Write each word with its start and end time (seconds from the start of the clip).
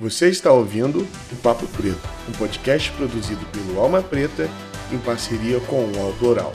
Você 0.00 0.28
está 0.28 0.50
ouvindo 0.50 1.06
o 1.30 1.36
Papo 1.36 1.66
Preto, 1.68 2.00
um 2.28 2.32
podcast 2.32 2.90
produzido 2.92 3.44
pelo 3.46 3.78
Alma 3.78 4.02
Preta 4.02 4.48
em 4.90 4.98
parceria 4.98 5.60
com 5.60 5.84
o 5.84 6.00
Autoral, 6.00 6.52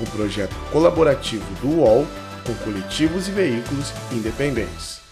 um 0.00 0.04
projeto 0.04 0.54
colaborativo 0.70 1.44
do 1.60 1.78
UOL 1.78 2.06
com 2.46 2.54
coletivos 2.56 3.26
e 3.26 3.30
veículos 3.30 3.92
independentes. 4.12 5.03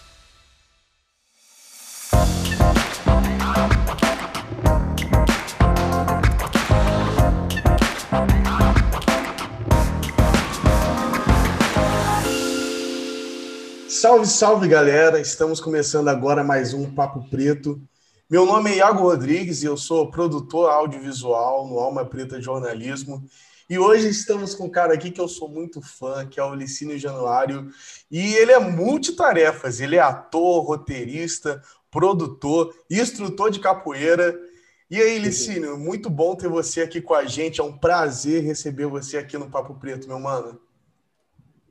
Salve, 14.23 14.29
salve 14.29 14.67
galera! 14.67 15.19
Estamos 15.19 15.59
começando 15.59 16.07
agora 16.07 16.43
mais 16.43 16.73
um 16.73 16.89
Papo 16.93 17.27
Preto. 17.29 17.81
Meu 18.29 18.45
nome 18.45 18.71
é 18.71 18.77
Iago 18.77 19.03
Rodrigues 19.03 19.63
e 19.63 19.65
eu 19.65 19.75
sou 19.75 20.09
produtor 20.11 20.69
audiovisual 20.69 21.67
no 21.67 21.79
Alma 21.79 22.05
Preta 22.05 22.39
Jornalismo. 22.39 23.25
E 23.69 23.77
hoje 23.77 24.07
estamos 24.09 24.55
com 24.55 24.65
um 24.65 24.69
cara 24.69 24.93
aqui 24.93 25.11
que 25.11 25.19
eu 25.19 25.27
sou 25.27 25.49
muito 25.49 25.81
fã, 25.81 26.25
que 26.25 26.39
é 26.39 26.43
o 26.43 26.53
Licínio 26.53 26.97
Januário. 26.97 27.69
E 28.09 28.33
ele 28.35 28.51
é 28.51 28.59
multitarefas, 28.59 29.79
ele 29.79 29.95
é 29.95 30.01
ator, 30.01 30.63
roteirista, 30.63 31.61
produtor, 31.91 32.73
instrutor 32.89 33.49
de 33.49 33.59
capoeira. 33.59 34.39
E 34.89 35.01
aí, 35.01 35.17
Licínio, 35.17 35.77
muito 35.77 36.09
bom 36.09 36.35
ter 36.35 36.47
você 36.47 36.81
aqui 36.81 37.01
com 37.01 37.13
a 37.13 37.25
gente. 37.25 37.59
É 37.59 37.63
um 37.63 37.77
prazer 37.77 38.43
receber 38.43 38.85
você 38.85 39.17
aqui 39.17 39.37
no 39.37 39.49
Papo 39.49 39.75
Preto, 39.75 40.07
meu 40.07 40.19
mano. 40.19 40.59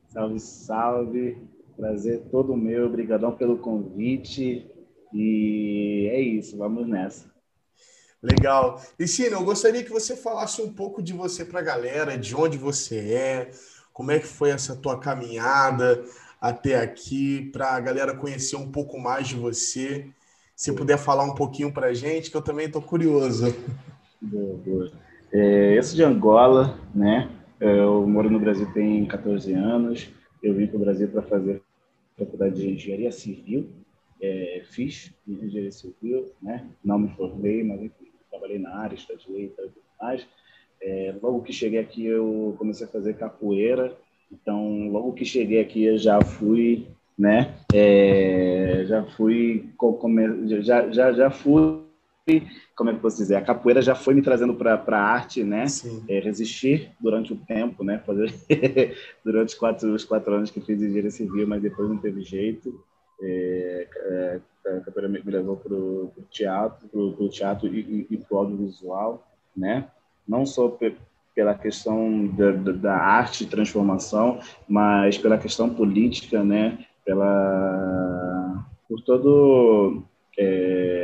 Salve, 0.09 0.39
salve. 0.39 1.53
Prazer 1.75 2.23
todo 2.29 2.55
meu, 2.55 2.85
obrigadão 2.85 3.35
pelo 3.35 3.57
convite. 3.57 4.69
E 5.13 6.09
é 6.11 6.19
isso, 6.19 6.57
vamos 6.57 6.87
nessa. 6.87 7.31
Legal. 8.21 8.81
Licínio, 8.97 9.33
eu 9.33 9.43
gostaria 9.43 9.83
que 9.83 9.91
você 9.91 10.15
falasse 10.15 10.61
um 10.61 10.71
pouco 10.71 11.01
de 11.01 11.13
você 11.13 11.43
para 11.43 11.59
a 11.59 11.63
galera, 11.63 12.17
de 12.17 12.35
onde 12.35 12.57
você 12.57 12.97
é, 13.13 13.51
como 13.91 14.11
é 14.11 14.19
que 14.19 14.27
foi 14.27 14.49
essa 14.49 14.75
tua 14.75 14.97
caminhada 14.97 16.03
até 16.39 16.79
aqui, 16.79 17.49
para 17.51 17.71
a 17.71 17.79
galera 17.79 18.15
conhecer 18.15 18.55
um 18.55 18.71
pouco 18.71 18.99
mais 18.99 19.27
de 19.27 19.35
você. 19.35 20.07
Se 20.55 20.71
puder 20.71 20.97
falar 20.97 21.23
um 21.23 21.35
pouquinho 21.35 21.71
para 21.71 21.87
a 21.87 21.93
gente, 21.93 22.31
que 22.31 22.37
eu 22.37 22.41
também 22.41 22.67
estou 22.67 22.81
curioso. 22.81 23.53
Boa, 24.21 24.57
boa. 24.57 24.91
É, 25.31 25.77
eu 25.77 25.83
sou 25.83 25.95
de 25.95 26.03
Angola, 26.03 26.79
né? 26.93 27.29
Eu 27.59 28.07
moro 28.07 28.29
no 28.29 28.39
Brasil 28.39 28.71
tem 28.73 29.05
14 29.05 29.53
anos 29.53 30.09
eu 30.43 30.53
vim 30.53 30.67
para 30.67 30.75
o 30.75 30.79
Brasil 30.79 31.07
para 31.07 31.21
fazer 31.21 31.61
faculdade 32.17 32.55
de 32.55 32.69
engenharia 32.69 33.11
civil, 33.11 33.69
é, 34.21 34.61
fiz 34.65 35.11
engenharia 35.27 35.71
civil, 35.71 36.31
né? 36.41 36.67
não 36.83 36.99
me 36.99 37.09
formei, 37.09 37.63
mas 37.63 37.81
enfim, 37.81 38.11
trabalhei 38.29 38.59
na 38.59 38.75
área, 38.75 38.95
estagiei 38.95 39.45
e 39.45 39.49
tudo 39.49 39.73
mais. 39.99 40.27
É, 40.81 41.15
logo 41.21 41.41
que 41.41 41.53
cheguei 41.53 41.79
aqui, 41.79 42.05
eu 42.05 42.55
comecei 42.57 42.85
a 42.85 42.89
fazer 42.89 43.15
capoeira, 43.15 43.97
então 44.31 44.89
logo 44.89 45.13
que 45.13 45.25
cheguei 45.25 45.61
aqui, 45.61 45.83
eu 45.83 45.97
já 45.97 46.21
fui, 46.21 46.87
né? 47.17 47.55
É, 47.73 48.83
já 48.85 49.03
fui, 49.03 49.69
já, 50.61 50.91
já, 50.91 51.13
já 51.13 51.31
fui 51.31 51.82
como 52.75 52.89
é 52.89 52.93
que 52.93 52.99
eu 52.99 53.01
posso 53.01 53.17
dizer, 53.17 53.35
a 53.35 53.41
capoeira 53.41 53.81
já 53.81 53.95
foi 53.95 54.13
me 54.13 54.21
trazendo 54.21 54.53
para 54.55 54.75
a 54.75 55.01
arte, 55.01 55.43
né? 55.43 55.65
É, 56.07 56.19
resistir 56.19 56.91
durante 56.99 57.33
o 57.33 57.35
tempo, 57.35 57.83
né? 57.83 57.99
Fazer 58.05 58.33
durante 59.23 59.49
os 59.49 59.55
quatro, 59.55 59.93
os 59.93 60.05
quatro 60.05 60.33
anos 60.33 60.49
que 60.49 60.61
fiz 60.61 60.81
engenharia 60.81 61.11
civil, 61.11 61.45
mas 61.45 61.61
depois 61.61 61.89
não 61.89 61.97
teve 61.97 62.21
jeito. 62.21 62.83
É, 63.21 63.87
é, 63.95 64.39
a 64.65 64.79
capoeira 64.81 65.09
me, 65.09 65.19
levou 65.25 65.57
para 65.57 65.73
o 65.73 66.13
teatro, 66.31 66.87
para 66.87 66.99
o 66.99 67.29
teatro 67.29 67.67
e, 67.67 67.79
e, 67.79 68.07
e 68.11 68.17
para 68.17 68.35
o 68.35 68.39
audiovisual, 68.39 69.27
né? 69.55 69.89
Não 70.25 70.45
só 70.45 70.77
pela 71.35 71.55
questão 71.55 72.27
da, 72.27 72.51
da, 72.51 72.71
da, 72.71 72.95
arte 72.95 73.45
transformação, 73.45 74.39
mas 74.67 75.17
pela 75.17 75.37
questão 75.37 75.69
política, 75.69 76.41
né? 76.41 76.85
Pela 77.03 78.65
por 78.87 79.01
todo 79.01 80.03
é, 80.37 81.02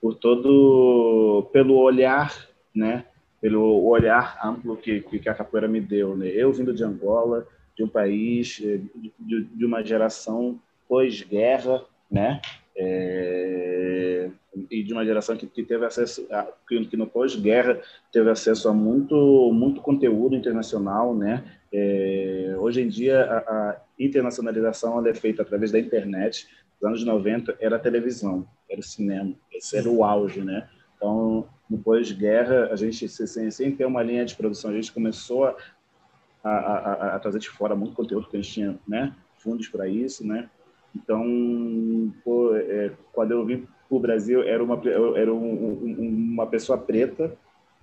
por 0.00 0.14
todo 0.14 1.48
pelo 1.52 1.76
olhar, 1.76 2.34
né? 2.74 3.04
Pelo 3.40 3.84
olhar 3.86 4.38
amplo 4.44 4.76
que, 4.76 5.00
que 5.00 5.28
a 5.28 5.34
capoeira 5.34 5.68
me 5.68 5.80
deu, 5.80 6.16
né? 6.16 6.28
Eu 6.28 6.52
vindo 6.52 6.72
de 6.72 6.84
Angola, 6.84 7.46
de 7.76 7.84
um 7.84 7.88
país 7.88 8.60
eh, 8.62 8.80
de, 9.18 9.44
de 9.44 9.64
uma 9.64 9.82
geração 9.82 10.58
pós-guerra, 10.88 11.84
né? 12.10 12.40
É, 12.80 14.30
e 14.70 14.84
de 14.84 14.92
uma 14.92 15.04
geração 15.04 15.36
que, 15.36 15.46
que 15.48 15.64
teve 15.64 15.84
acesso 15.84 16.26
a, 16.30 16.46
que, 16.68 16.84
que 16.86 16.96
no 16.96 17.08
pós-guerra 17.08 17.80
teve 18.12 18.30
acesso 18.30 18.68
a 18.68 18.72
muito 18.72 19.50
muito 19.52 19.80
conteúdo 19.80 20.36
internacional, 20.36 21.14
né? 21.14 21.44
É, 21.72 22.54
hoje 22.58 22.80
em 22.80 22.88
dia 22.88 23.24
a, 23.24 23.36
a 23.36 23.80
internacionalização 23.98 25.04
é 25.06 25.14
feita 25.14 25.42
através 25.42 25.72
da 25.72 25.78
internet, 25.78 26.48
nos 26.80 26.88
anos 26.88 27.04
90 27.04 27.56
era 27.60 27.76
a 27.76 27.78
televisão, 27.78 28.46
era 28.68 28.80
o 28.80 28.84
cinema, 28.84 29.34
esse 29.52 29.76
era 29.76 29.88
o 29.88 30.04
auge, 30.04 30.40
né? 30.40 30.68
Então, 30.96 31.48
no 31.68 31.78
pós-guerra, 31.78 32.68
a 32.72 32.76
gente, 32.76 33.08
sem, 33.08 33.50
sem 33.50 33.74
ter 33.74 33.84
uma 33.84 34.02
linha 34.02 34.24
de 34.24 34.34
produção, 34.34 34.70
a 34.70 34.74
gente 34.74 34.92
começou 34.92 35.44
a, 35.44 35.54
a, 36.42 36.50
a, 36.50 37.16
a 37.16 37.18
trazer 37.18 37.38
de 37.38 37.48
fora 37.48 37.74
muito 37.74 37.94
conteúdo 37.94 38.28
que 38.28 38.36
a 38.36 38.40
gente 38.40 38.52
tinha, 38.52 38.78
né? 38.86 39.14
Fundos 39.38 39.68
para 39.68 39.86
isso, 39.86 40.26
né? 40.26 40.48
Então, 40.94 42.12
pô, 42.24 42.54
é, 42.56 42.92
quando 43.12 43.32
eu 43.32 43.44
vim 43.44 43.58
para 43.88 43.96
o 43.96 44.00
Brasil, 44.00 44.42
era 44.42 44.62
uma, 44.62 44.80
era 45.16 45.32
um, 45.32 45.38
um, 45.38 46.32
uma 46.32 46.46
pessoa 46.46 46.78
preta 46.78 47.36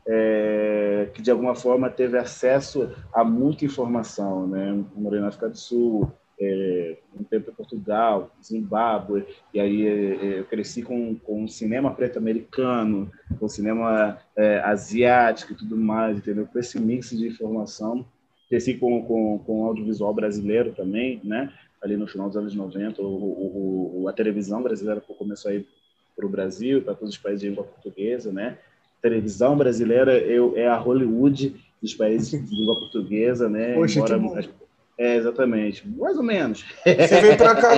é, 0.08 1.10
que, 1.14 1.22
de 1.22 1.32
alguma 1.32 1.56
forma, 1.56 1.90
teve 1.90 2.18
acesso 2.18 2.92
a 3.14 3.24
muita 3.24 3.66
informação, 3.66 4.48
né? 4.48 4.84
Morei 4.96 5.20
na 5.20 5.28
África 5.28 5.50
do 5.50 5.58
Sul, 5.58 6.12
é, 6.40 6.98
um 7.18 7.24
tempo 7.24 7.50
em 7.50 7.54
Portugal, 7.54 8.36
Zimbábue, 8.44 9.26
e 9.54 9.60
aí 9.60 9.88
é, 9.88 9.92
é, 9.92 10.40
eu 10.40 10.46
cresci 10.46 10.82
com, 10.82 11.16
com 11.16 11.48
cinema 11.48 11.94
preto 11.94 12.18
americano, 12.18 13.12
com 13.40 13.48
cinema 13.48 14.20
é, 14.36 14.60
asiático 14.60 15.54
e 15.54 15.56
tudo 15.56 15.78
mais, 15.78 16.18
entendeu? 16.18 16.46
Com 16.46 16.60
esse 16.60 16.80
mix 16.80 17.12
de 17.12 17.28
informação. 17.28 18.06
Cresci 18.50 18.76
com, 18.76 19.04
com, 19.04 19.40
com 19.40 19.66
audiovisual 19.66 20.14
brasileiro 20.14 20.72
também, 20.74 21.20
né? 21.24 21.52
Ali 21.82 21.98
no 21.98 22.08
final 22.08 22.28
dos 22.28 22.38
anos 22.38 22.56
90, 22.56 23.02
o, 23.02 23.06
o, 23.06 24.02
o 24.02 24.10
a 24.10 24.14
televisão 24.14 24.62
brasileira 24.62 25.02
começou 25.02 25.52
a 25.52 25.56
ir 25.56 25.68
para 26.16 26.26
o 26.26 26.30
Brasil, 26.30 26.82
para 26.82 26.96
todos 26.96 27.16
os 27.16 27.18
países 27.20 27.42
de 27.42 27.50
língua 27.50 27.64
portuguesa, 27.64 28.32
né? 28.32 28.58
A 29.00 29.02
televisão 29.02 29.58
brasileira 29.58 30.18
eu, 30.18 30.58
é 30.58 30.68
a 30.68 30.78
Hollywood 30.78 31.56
dos 31.82 31.94
países 31.94 32.30
de 32.32 32.56
língua 32.56 32.76
portuguesa, 32.76 33.50
né? 33.50 33.74
Poxa, 33.74 34.00
Embora, 34.00 34.50
é, 34.98 35.18
exatamente. 35.18 35.88
Mais 35.88 36.18
ou 36.18 36.24
menos. 36.24 36.66
Você 36.86 37.22
veio 37.22 37.38
para 37.38 37.56
cá. 37.56 37.70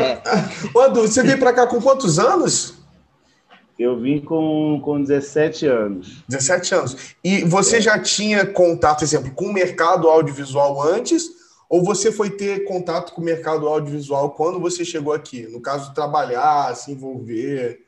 Quando, 0.71 1.01
você 1.01 1.23
veio 1.23 1.39
para 1.39 1.53
cá 1.53 1.65
com 1.65 1.81
quantos 1.81 2.19
anos? 2.19 2.75
Eu 3.77 3.99
vim 3.99 4.19
com, 4.19 4.81
com 4.83 5.01
17 5.01 5.65
anos. 5.67 6.23
17 6.27 6.75
anos. 6.75 7.15
E 7.23 7.43
você 7.43 7.77
é. 7.77 7.81
já 7.81 7.99
tinha 7.99 8.45
contato, 8.45 9.03
exemplo, 9.03 9.31
com 9.33 9.45
o 9.45 9.53
mercado 9.53 10.07
audiovisual 10.07 10.81
antes? 10.81 11.29
Ou 11.69 11.83
você 11.83 12.11
foi 12.11 12.29
ter 12.29 12.63
contato 12.63 13.13
com 13.13 13.21
o 13.21 13.25
mercado 13.25 13.67
audiovisual 13.67 14.31
quando 14.31 14.59
você 14.59 14.85
chegou 14.85 15.13
aqui? 15.13 15.47
No 15.47 15.61
caso, 15.61 15.93
trabalhar, 15.93 16.73
se 16.75 16.91
envolver? 16.91 17.81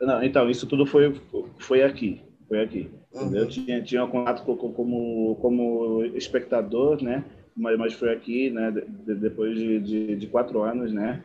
Não, 0.00 0.22
então, 0.22 0.50
isso 0.50 0.66
tudo 0.66 0.84
foi, 0.84 1.20
foi 1.58 1.82
aqui. 1.82 2.22
Foi 2.48 2.62
aqui. 2.62 2.90
Uhum. 3.12 3.34
Eu 3.34 3.46
tinha, 3.46 3.82
tinha 3.82 4.06
contato 4.06 4.42
como, 4.42 5.36
como 5.36 6.04
espectador, 6.14 7.02
né? 7.02 7.24
Mas, 7.58 7.76
mas 7.76 7.92
foi 7.92 8.12
aqui, 8.12 8.50
né, 8.50 8.70
de, 8.70 9.14
depois 9.16 9.58
de, 9.58 9.80
de, 9.80 10.16
de, 10.16 10.26
quatro 10.28 10.62
anos, 10.62 10.92
né, 10.92 11.24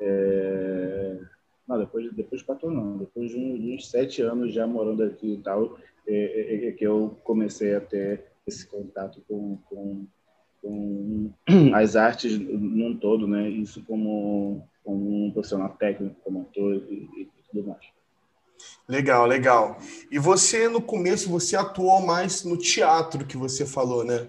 é, 0.00 1.18
não, 1.66 1.78
depois, 1.78 2.12
depois 2.12 2.40
de 2.40 2.46
quatro 2.46 2.68
anos, 2.68 3.00
depois 3.00 3.30
de 3.30 3.36
uns, 3.36 3.90
sete 3.90 4.22
anos 4.22 4.54
já 4.54 4.66
morando 4.66 5.02
aqui 5.02 5.34
e 5.34 5.38
tal, 5.38 5.76
é, 6.06 6.14
é, 6.14 6.68
é, 6.68 6.72
que 6.72 6.86
eu 6.86 7.18
comecei 7.24 7.74
a 7.74 7.80
ter 7.80 8.24
esse 8.46 8.66
contato 8.66 9.22
com, 9.28 9.58
com, 9.68 10.06
com 10.62 11.32
as 11.74 11.96
artes 11.96 12.38
num 12.38 12.96
todo, 12.96 13.26
né, 13.26 13.48
isso 13.48 13.82
como, 13.84 14.66
como 14.84 15.26
um 15.26 15.30
profissional 15.32 15.70
técnico, 15.70 16.16
como 16.22 16.42
ator 16.42 16.74
e, 16.74 17.08
e 17.16 17.28
tudo 17.50 17.66
mais. 17.66 17.84
Legal, 18.88 19.26
legal. 19.26 19.78
E 20.10 20.18
você, 20.18 20.68
no 20.68 20.80
começo, 20.80 21.28
você 21.28 21.56
atuou 21.56 22.00
mais 22.00 22.44
no 22.44 22.56
teatro 22.56 23.26
que 23.26 23.36
você 23.36 23.66
falou, 23.66 24.04
né? 24.04 24.28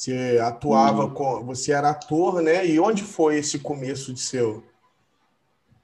Você 0.00 0.38
atuava 0.42 1.04
uhum. 1.04 1.10
com. 1.10 1.44
Você 1.44 1.72
era 1.72 1.90
ator, 1.90 2.40
né? 2.40 2.66
E 2.66 2.80
onde 2.80 3.02
foi 3.02 3.36
esse 3.36 3.58
começo 3.58 4.14
de 4.14 4.20
seu? 4.20 4.62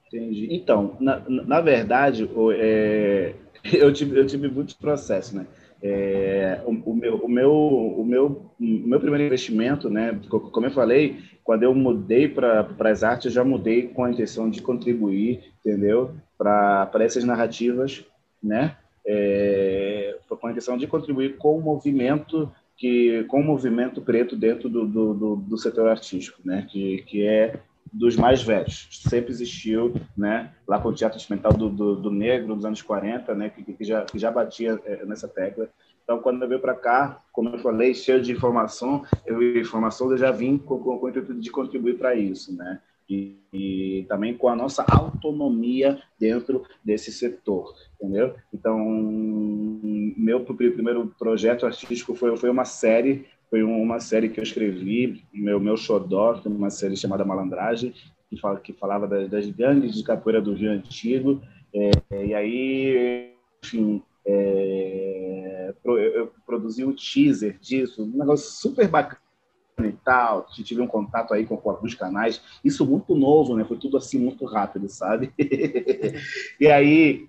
Entendi. 0.07 0.49
Então, 0.51 0.97
na, 0.99 1.23
na 1.29 1.61
verdade, 1.61 2.27
é, 2.55 3.35
eu, 3.75 3.93
tive, 3.93 4.19
eu 4.19 4.27
tive 4.27 4.49
muitos 4.49 4.73
processos, 4.73 5.35
né? 5.35 5.47
É, 5.83 6.63
o, 6.65 6.71
o, 6.71 6.95
meu, 6.95 7.17
o, 7.17 7.29
meu, 7.29 7.53
o, 7.53 8.05
meu, 8.07 8.51
o 8.59 8.89
meu 8.89 8.99
primeiro 8.99 9.27
investimento, 9.27 9.91
né, 9.91 10.19
como 10.31 10.65
eu 10.65 10.71
falei, 10.71 11.19
quando 11.45 11.65
eu 11.65 11.75
mudei 11.75 12.27
para 12.27 12.67
as 12.81 13.05
artes, 13.05 13.27
eu 13.27 13.33
já 13.33 13.45
mudei 13.45 13.89
com 13.89 14.03
a 14.03 14.11
intenção 14.11 14.49
de 14.49 14.63
contribuir, 14.63 15.53
entendeu? 15.61 16.15
para 16.39 16.91
essas 17.01 17.23
narrativas, 17.23 18.03
né? 18.43 18.79
É, 19.07 20.17
com 20.27 20.47
a 20.47 20.51
intenção 20.51 20.79
de 20.79 20.87
contribuir 20.87 21.37
com 21.37 21.59
o 21.59 21.61
movimento 21.61 22.51
que 22.77 23.25
com 23.25 23.41
o 23.41 23.45
movimento 23.45 24.03
preto 24.03 24.37
dentro 24.37 24.69
do, 24.69 24.87
do, 24.87 25.15
do, 25.15 25.37
do 25.37 25.59
setor 25.59 25.89
artístico, 25.89 26.41
né? 26.45 26.67
Que, 26.71 27.03
que 27.03 27.27
é 27.27 27.59
dos 27.93 28.17
mais 28.17 28.43
velhos. 28.43 28.89
Sempre 28.91 29.31
existiu, 29.31 29.95
né? 30.17 30.53
Lá 30.67 30.79
com 30.79 30.91
o 30.91 30.95
teatro 30.95 31.19
experimental 31.19 31.53
do, 31.53 31.71
do, 31.71 31.97
do, 31.97 32.11
negro 32.11 32.55
dos 32.55 32.65
anos 32.65 32.83
40, 32.83 33.35
né? 33.35 33.51
Que, 33.51 33.63
que, 33.63 33.85
já, 33.85 34.05
que 34.05 34.19
já 34.19 34.31
batia 34.31 34.79
é, 34.85 35.05
nessa 35.07 35.27
tecla. 35.27 35.69
Então, 36.05 36.21
quando 36.21 36.43
eu 36.43 36.49
veio 36.49 36.61
para 36.61 36.75
cá, 36.75 37.21
como 37.33 37.49
eu 37.49 37.59
falei, 37.59 37.95
cheio 37.95 38.21
de 38.21 38.31
informação, 38.31 39.05
eu 39.25 39.59
informação 39.59 40.11
eu 40.11 40.19
já 40.19 40.31
vim 40.31 40.59
com, 40.59 40.79
com, 40.79 40.99
com 40.99 41.07
o 41.07 41.09
intuito 41.09 41.35
de 41.35 41.51
contribuir 41.51 41.99
para 41.99 42.15
isso, 42.15 42.55
né? 42.57 42.81
E, 43.09 43.39
e, 43.53 44.05
também 44.09 44.37
com 44.37 44.49
a 44.49 44.57
nossa 44.57 44.85
autonomia 44.89 46.03
dentro 46.19 46.65
desse 46.85 47.13
setor, 47.13 47.73
entendeu? 47.95 48.35
Então, 48.53 48.79
meu 50.17 50.45
primeiro 50.45 51.15
projeto 51.17 51.67
artístico 51.67 52.15
foi, 52.17 52.37
foi 52.37 52.51
uma 52.51 52.65
série 52.65 53.27
foi 53.49 53.63
uma 53.63 54.01
série 54.01 54.29
que 54.29 54.41
eu 54.41 54.43
escrevi, 54.43 55.23
meu 55.33 55.61
meu 55.61 55.77
xodó, 55.77 56.41
uma 56.47 56.69
série 56.69 56.97
chamada 56.97 57.25
Malandragem, 57.25 57.95
que, 58.29 58.37
fala, 58.41 58.59
que 58.59 58.73
falava 58.73 59.07
das, 59.07 59.31
das 59.31 59.47
gangues 59.49 59.95
de 59.95 60.03
capoeira 60.03 60.43
do 60.43 60.53
Rio 60.53 60.73
Antigo. 60.73 61.41
É, 61.73 62.27
e 62.27 62.35
aí, 62.35 63.33
enfim, 63.65 64.03
é, 64.27 65.73
eu 65.85 66.33
produzi 66.45 66.85
um 66.85 66.93
teaser 66.93 67.59
disso, 67.61 68.03
um 68.03 68.19
negócio 68.19 68.51
super 68.51 68.89
bacana 68.89 69.26
e 69.85 69.93
tal, 69.93 70.47
tive 70.47 70.81
um 70.81 70.87
contato 70.87 71.35
aí 71.35 71.45
com 71.45 71.61
alguns 71.69 71.95
canais, 71.95 72.41
isso 72.65 72.87
muito 72.87 73.15
novo, 73.15 73.55
né? 73.55 73.65
Foi 73.65 73.77
tudo 73.77 73.99
assim 73.99 74.19
muito 74.19 74.47
rápido, 74.47 74.89
sabe? 74.89 75.33
e 76.59 76.67
aí, 76.67 77.27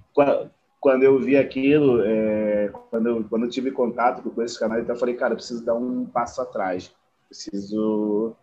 quando 0.79 1.03
eu 1.03 1.19
vi 1.19 1.35
aquilo, 1.35 2.01
é, 2.03 2.71
quando, 2.89 3.07
eu, 3.07 3.23
quando 3.25 3.43
eu 3.43 3.49
tive 3.49 3.71
contato 3.71 4.21
com 4.29 4.41
esses 4.41 4.57
canais, 4.57 4.83
então 4.83 4.95
eu 4.95 4.99
falei, 4.99 5.15
cara, 5.15 5.33
eu 5.33 5.37
preciso 5.37 5.65
dar 5.65 5.75
um 5.75 6.05
passo 6.05 6.41
atrás, 6.41 6.93
preciso 7.27 8.33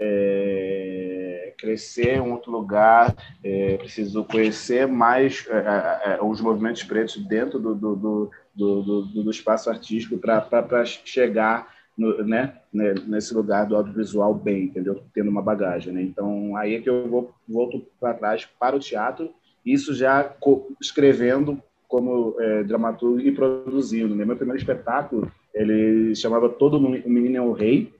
é, 0.00 1.52
crescer 1.58 2.16
em 2.16 2.32
outro 2.32 2.50
lugar, 2.50 3.14
é, 3.44 3.76
preciso 3.76 4.24
conhecer 4.24 4.88
mais 4.88 5.46
é, 5.50 5.56
é, 5.58 6.12
é, 6.14 6.22
os 6.22 6.40
movimentos 6.40 6.82
pretos 6.82 7.22
dentro 7.26 7.58
do, 7.58 7.74
do, 7.74 7.94
do, 7.94 8.30
do, 8.54 9.02
do 9.24 9.30
espaço 9.30 9.68
artístico 9.68 10.16
para 10.16 10.84
chegar 11.04 11.79
no, 12.00 12.24
né, 12.24 12.54
né, 12.72 12.94
nesse 13.06 13.34
lugar 13.34 13.66
do 13.66 13.76
audiovisual 13.76 14.32
bem, 14.32 14.64
entendeu? 14.64 15.02
Tendo 15.12 15.28
uma 15.28 15.42
bagagem, 15.42 15.92
né? 15.92 16.02
Então, 16.02 16.56
aí 16.56 16.74
é 16.74 16.80
que 16.80 16.88
eu 16.88 17.06
vou, 17.06 17.34
volto 17.46 17.84
para 18.00 18.14
trás 18.14 18.48
para 18.58 18.74
o 18.74 18.80
teatro, 18.80 19.30
isso 19.64 19.92
já 19.94 20.34
escrevendo 20.80 21.62
como 21.86 22.34
é, 22.40 22.62
dramaturgo 22.62 23.20
e 23.20 23.30
produzindo. 23.30 24.14
Né? 24.14 24.24
Meu 24.24 24.36
primeiro 24.36 24.58
espetáculo, 24.58 25.30
ele 25.54 26.14
chamava 26.14 26.48
Todo 26.48 26.78
o 26.78 26.80
Menino 26.80 27.36
é 27.36 27.42
o 27.42 27.52
Rei, 27.52 27.92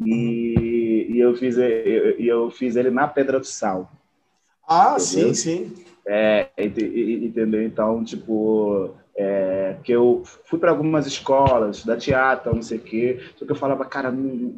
e, 0.00 1.08
e 1.10 1.18
eu, 1.18 1.34
fiz, 1.34 1.58
eu, 1.58 1.66
eu 2.20 2.50
fiz 2.52 2.76
ele 2.76 2.90
na 2.90 3.08
Pedra 3.08 3.40
do 3.40 3.46
Sal. 3.46 3.90
Ah, 4.68 4.96
entendeu? 5.00 5.34
sim, 5.34 5.34
sim. 5.34 5.84
É, 6.06 6.48
entendeu? 6.56 7.62
Então, 7.62 8.04
tipo, 8.04 8.94
é, 9.18 9.76
que 9.82 9.90
eu 9.90 10.22
fui 10.44 10.60
para 10.60 10.70
algumas 10.70 11.04
escolas, 11.04 11.84
da 11.84 11.96
teatro, 11.96 12.54
não 12.54 12.62
sei 12.62 12.78
o 12.78 12.82
quê, 12.82 13.20
só 13.34 13.44
que 13.44 13.50
eu 13.50 13.56
falava, 13.56 13.84
cara, 13.84 14.12
não, 14.12 14.54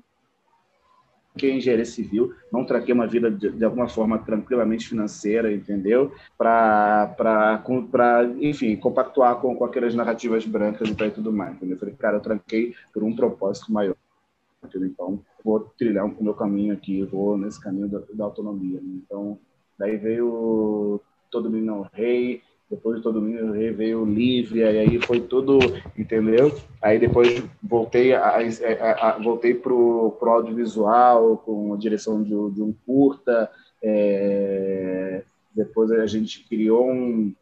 que 1.37 1.47
é 1.47 1.57
engenharia 1.57 1.87
civil, 1.87 2.35
não 2.53 2.67
traquei 2.67 2.93
uma 2.93 3.07
vida 3.07 3.31
de, 3.31 3.51
de 3.51 3.65
alguma 3.65 3.89
forma 3.89 4.19
tranquilamente 4.19 4.87
financeira, 4.87 5.51
entendeu? 5.51 6.13
Para, 6.37 7.15
enfim, 8.39 8.77
compactuar 8.77 9.37
com, 9.37 9.57
com 9.57 9.65
aquelas 9.65 9.95
narrativas 9.95 10.45
brancas 10.45 10.91
e 10.91 11.11
tudo 11.11 11.33
mais, 11.33 11.55
entendeu? 11.55 11.77
Eu 11.77 11.81
falei, 11.81 11.95
cara, 11.95 12.17
eu 12.19 12.21
tranquei 12.21 12.75
por 12.93 13.03
um 13.03 13.17
propósito 13.17 13.73
maior. 13.73 13.97
Entendeu? 14.63 14.89
Então, 14.89 15.25
vou 15.43 15.61
trilhar 15.79 16.05
o 16.05 16.23
meu 16.23 16.35
caminho 16.35 16.75
aqui, 16.75 17.03
vou 17.03 17.39
nesse 17.39 17.59
caminho 17.59 17.89
da, 17.89 18.03
da 18.13 18.25
autonomia. 18.25 18.79
Né? 18.79 19.01
Então, 19.07 19.39
daí 19.79 19.97
veio 19.97 21.01
Todo 21.31 21.49
Menino 21.49 21.89
Rei, 21.95 22.43
depois 22.71 22.99
de 22.99 23.03
todo 23.03 23.21
mundo 23.21 23.53
veio 23.53 24.05
livre, 24.05 24.61
e 24.61 24.65
aí 24.65 25.01
foi 25.01 25.21
tudo, 25.21 25.59
entendeu? 25.99 26.57
Aí 26.81 27.01
depois 27.01 27.43
voltei 27.61 28.15
a, 28.15 28.39
a, 28.39 29.09
a 29.09 29.19
voltei 29.19 29.55
pro, 29.55 30.17
pro 30.21 30.31
audiovisual 30.31 31.39
com 31.39 31.75
a 31.75 31.77
direção 31.77 32.23
de, 32.23 32.31
de 32.31 32.63
um 32.63 32.73
curta. 32.87 33.51
É, 33.83 35.25
depois 35.55 35.91
a 35.91 36.07
gente 36.07 36.47
criou 36.49 36.89
um, 36.89 37.35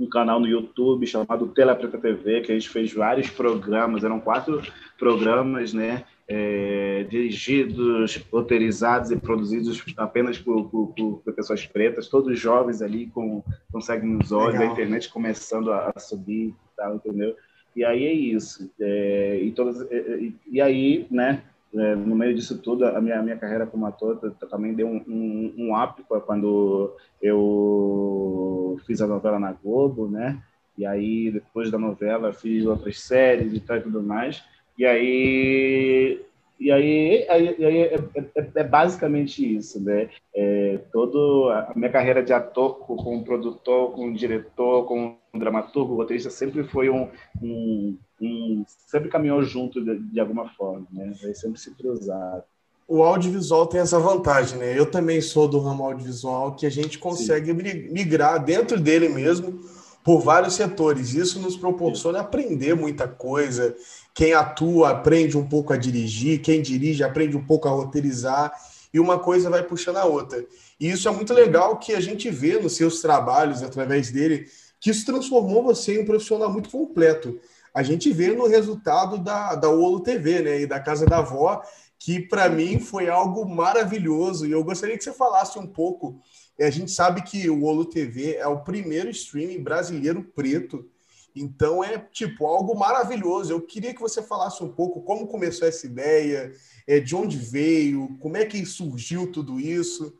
um 0.00 0.08
canal 0.08 0.40
no 0.40 0.48
YouTube 0.48 1.06
chamado 1.06 1.48
Tela 1.48 1.76
Preta 1.76 1.98
TV, 1.98 2.40
que 2.40 2.50
a 2.50 2.54
gente 2.54 2.68
fez 2.68 2.92
vários 2.92 3.28
programas, 3.28 4.02
eram 4.02 4.18
quatro 4.18 4.62
programas, 4.98 5.72
né? 5.72 6.04
é, 6.30 7.04
dirigidos, 7.10 8.24
roteirizados 8.32 9.10
e 9.10 9.16
produzidos 9.16 9.82
apenas 9.96 10.38
por, 10.38 10.70
por, 10.70 10.94
por, 10.94 11.32
pessoas 11.34 11.66
pretas, 11.66 12.06
todos 12.06 12.38
jovens 12.38 12.80
ali 12.80 13.08
com, 13.08 13.42
com 13.72 13.80
sangue 13.80 14.06
nos 14.06 14.30
olhos, 14.30 14.52
Legal. 14.52 14.68
a 14.68 14.72
internet 14.72 15.08
começando 15.08 15.72
a, 15.72 15.92
a 15.92 15.98
subir, 15.98 16.54
tal, 16.76 16.94
entendeu? 16.94 17.34
E 17.74 17.84
aí 17.84 18.04
é 18.04 18.12
isso. 18.12 18.70
É, 18.80 19.40
e, 19.42 19.50
todas, 19.50 19.80
e, 19.90 20.36
e, 20.52 20.60
aí, 20.60 21.04
né, 21.10 21.42
é, 21.74 21.96
no 21.96 22.14
meio 22.14 22.32
disso 22.32 22.58
tudo, 22.58 22.86
a 22.86 23.00
minha, 23.00 23.18
a 23.18 23.22
minha 23.22 23.36
carreira 23.36 23.66
como 23.66 23.86
ator 23.86 24.16
também 24.48 24.72
deu 24.72 24.86
um, 24.86 25.02
um, 25.08 25.54
um 25.58 25.82
up 25.82 26.00
quando 26.24 26.94
eu 27.20 28.59
fiz 28.78 29.00
a 29.00 29.06
novela 29.06 29.38
na 29.38 29.52
Globo, 29.52 30.08
né? 30.08 30.42
E 30.76 30.86
aí, 30.86 31.30
depois 31.30 31.70
da 31.70 31.78
novela, 31.78 32.32
fiz 32.32 32.64
outras 32.64 33.00
séries 33.00 33.52
e 33.52 33.60
tal 33.60 33.76
e 33.76 33.82
tudo 33.82 34.02
mais. 34.02 34.42
E 34.78 34.86
aí, 34.86 36.24
e 36.60 36.70
aí, 36.70 37.26
aí, 37.30 37.64
aí 37.64 37.78
é, 37.78 37.94
é, 38.34 38.50
é, 38.54 38.64
basicamente 38.64 39.56
isso, 39.56 39.82
né? 39.82 40.10
É, 40.34 40.78
todo 40.92 41.48
a 41.50 41.72
minha 41.74 41.90
carreira 41.90 42.22
de 42.22 42.34
ator, 42.34 42.78
como 42.80 43.24
produtor, 43.24 43.92
como 43.92 44.14
diretor, 44.14 44.84
como 44.84 45.18
dramaturgo, 45.34 45.94
roteirista, 45.94 46.28
sempre 46.28 46.64
foi 46.64 46.90
um, 46.90 47.08
um, 47.42 47.98
um 48.20 48.64
sempre 48.66 49.08
caminhou 49.08 49.42
junto 49.42 49.82
de, 49.82 49.98
de 49.98 50.20
alguma 50.20 50.50
forma, 50.50 50.86
né? 50.92 51.14
Sempre 51.34 51.58
se 51.58 51.74
cruzaram. 51.74 52.44
O 52.92 53.04
audiovisual 53.04 53.68
tem 53.68 53.80
essa 53.80 54.00
vantagem, 54.00 54.58
né? 54.58 54.76
Eu 54.76 54.90
também 54.90 55.20
sou 55.20 55.46
do 55.46 55.60
ramo 55.60 55.84
audiovisual, 55.84 56.56
que 56.56 56.66
a 56.66 56.70
gente 56.70 56.98
consegue 56.98 57.52
Sim. 57.52 57.88
migrar 57.92 58.44
dentro 58.44 58.80
dele 58.80 59.08
mesmo 59.08 59.60
por 60.02 60.20
vários 60.20 60.54
setores. 60.54 61.14
Isso 61.14 61.38
nos 61.38 61.56
proporciona 61.56 62.18
aprender 62.18 62.74
muita 62.74 63.06
coisa 63.06 63.76
quem 64.12 64.34
atua 64.34 64.90
aprende 64.90 65.38
um 65.38 65.46
pouco 65.46 65.72
a 65.72 65.76
dirigir, 65.76 66.42
quem 66.42 66.60
dirige 66.60 67.04
aprende 67.04 67.36
um 67.36 67.44
pouco 67.44 67.68
a 67.68 67.70
roteirizar, 67.70 68.52
e 68.92 68.98
uma 68.98 69.20
coisa 69.20 69.48
vai 69.48 69.62
puxando 69.62 69.98
a 69.98 70.04
outra. 70.04 70.44
E 70.80 70.90
isso 70.90 71.08
é 71.08 71.12
muito 71.12 71.32
legal 71.32 71.78
que 71.78 71.94
a 71.94 72.00
gente 72.00 72.28
vê 72.28 72.58
nos 72.58 72.74
seus 72.74 73.00
trabalhos, 73.00 73.62
através 73.62 74.10
dele, 74.10 74.46
que 74.80 74.90
isso 74.90 75.06
transformou 75.06 75.62
você 75.62 75.94
em 75.94 76.02
um 76.02 76.04
profissional 76.04 76.52
muito 76.52 76.68
completo. 76.70 77.38
A 77.72 77.84
gente 77.84 78.12
vê 78.12 78.32
no 78.32 78.48
resultado 78.48 79.16
da, 79.16 79.54
da 79.54 79.68
Olo 79.70 80.00
TV, 80.00 80.42
né, 80.42 80.60
e 80.62 80.66
da 80.66 80.80
Casa 80.80 81.06
da 81.06 81.18
Avó, 81.18 81.62
que 82.00 82.18
para 82.18 82.48
mim 82.48 82.80
foi 82.80 83.08
algo 83.08 83.48
maravilhoso, 83.48 84.44
e 84.44 84.50
eu 84.50 84.64
gostaria 84.64 84.98
que 84.98 85.04
você 85.04 85.12
falasse 85.12 85.56
um 85.56 85.66
pouco. 85.66 86.20
A 86.58 86.70
gente 86.70 86.90
sabe 86.90 87.22
que 87.22 87.48
o 87.48 87.64
Olo 87.64 87.84
TV 87.84 88.34
é 88.34 88.46
o 88.48 88.64
primeiro 88.64 89.08
streaming 89.10 89.62
brasileiro 89.62 90.24
preto 90.34 90.90
então 91.34 91.82
é 91.82 91.98
tipo 91.98 92.46
algo 92.46 92.76
maravilhoso. 92.76 93.52
Eu 93.52 93.60
queria 93.60 93.94
que 93.94 94.00
você 94.00 94.22
falasse 94.22 94.62
um 94.62 94.68
pouco 94.68 95.02
como 95.02 95.26
começou 95.26 95.66
essa 95.66 95.86
ideia, 95.86 96.52
é, 96.86 96.98
de 96.98 97.14
onde 97.14 97.36
veio, 97.36 98.16
como 98.20 98.36
é 98.36 98.44
que 98.44 98.64
surgiu 98.66 99.30
tudo 99.30 99.60
isso. 99.60 100.16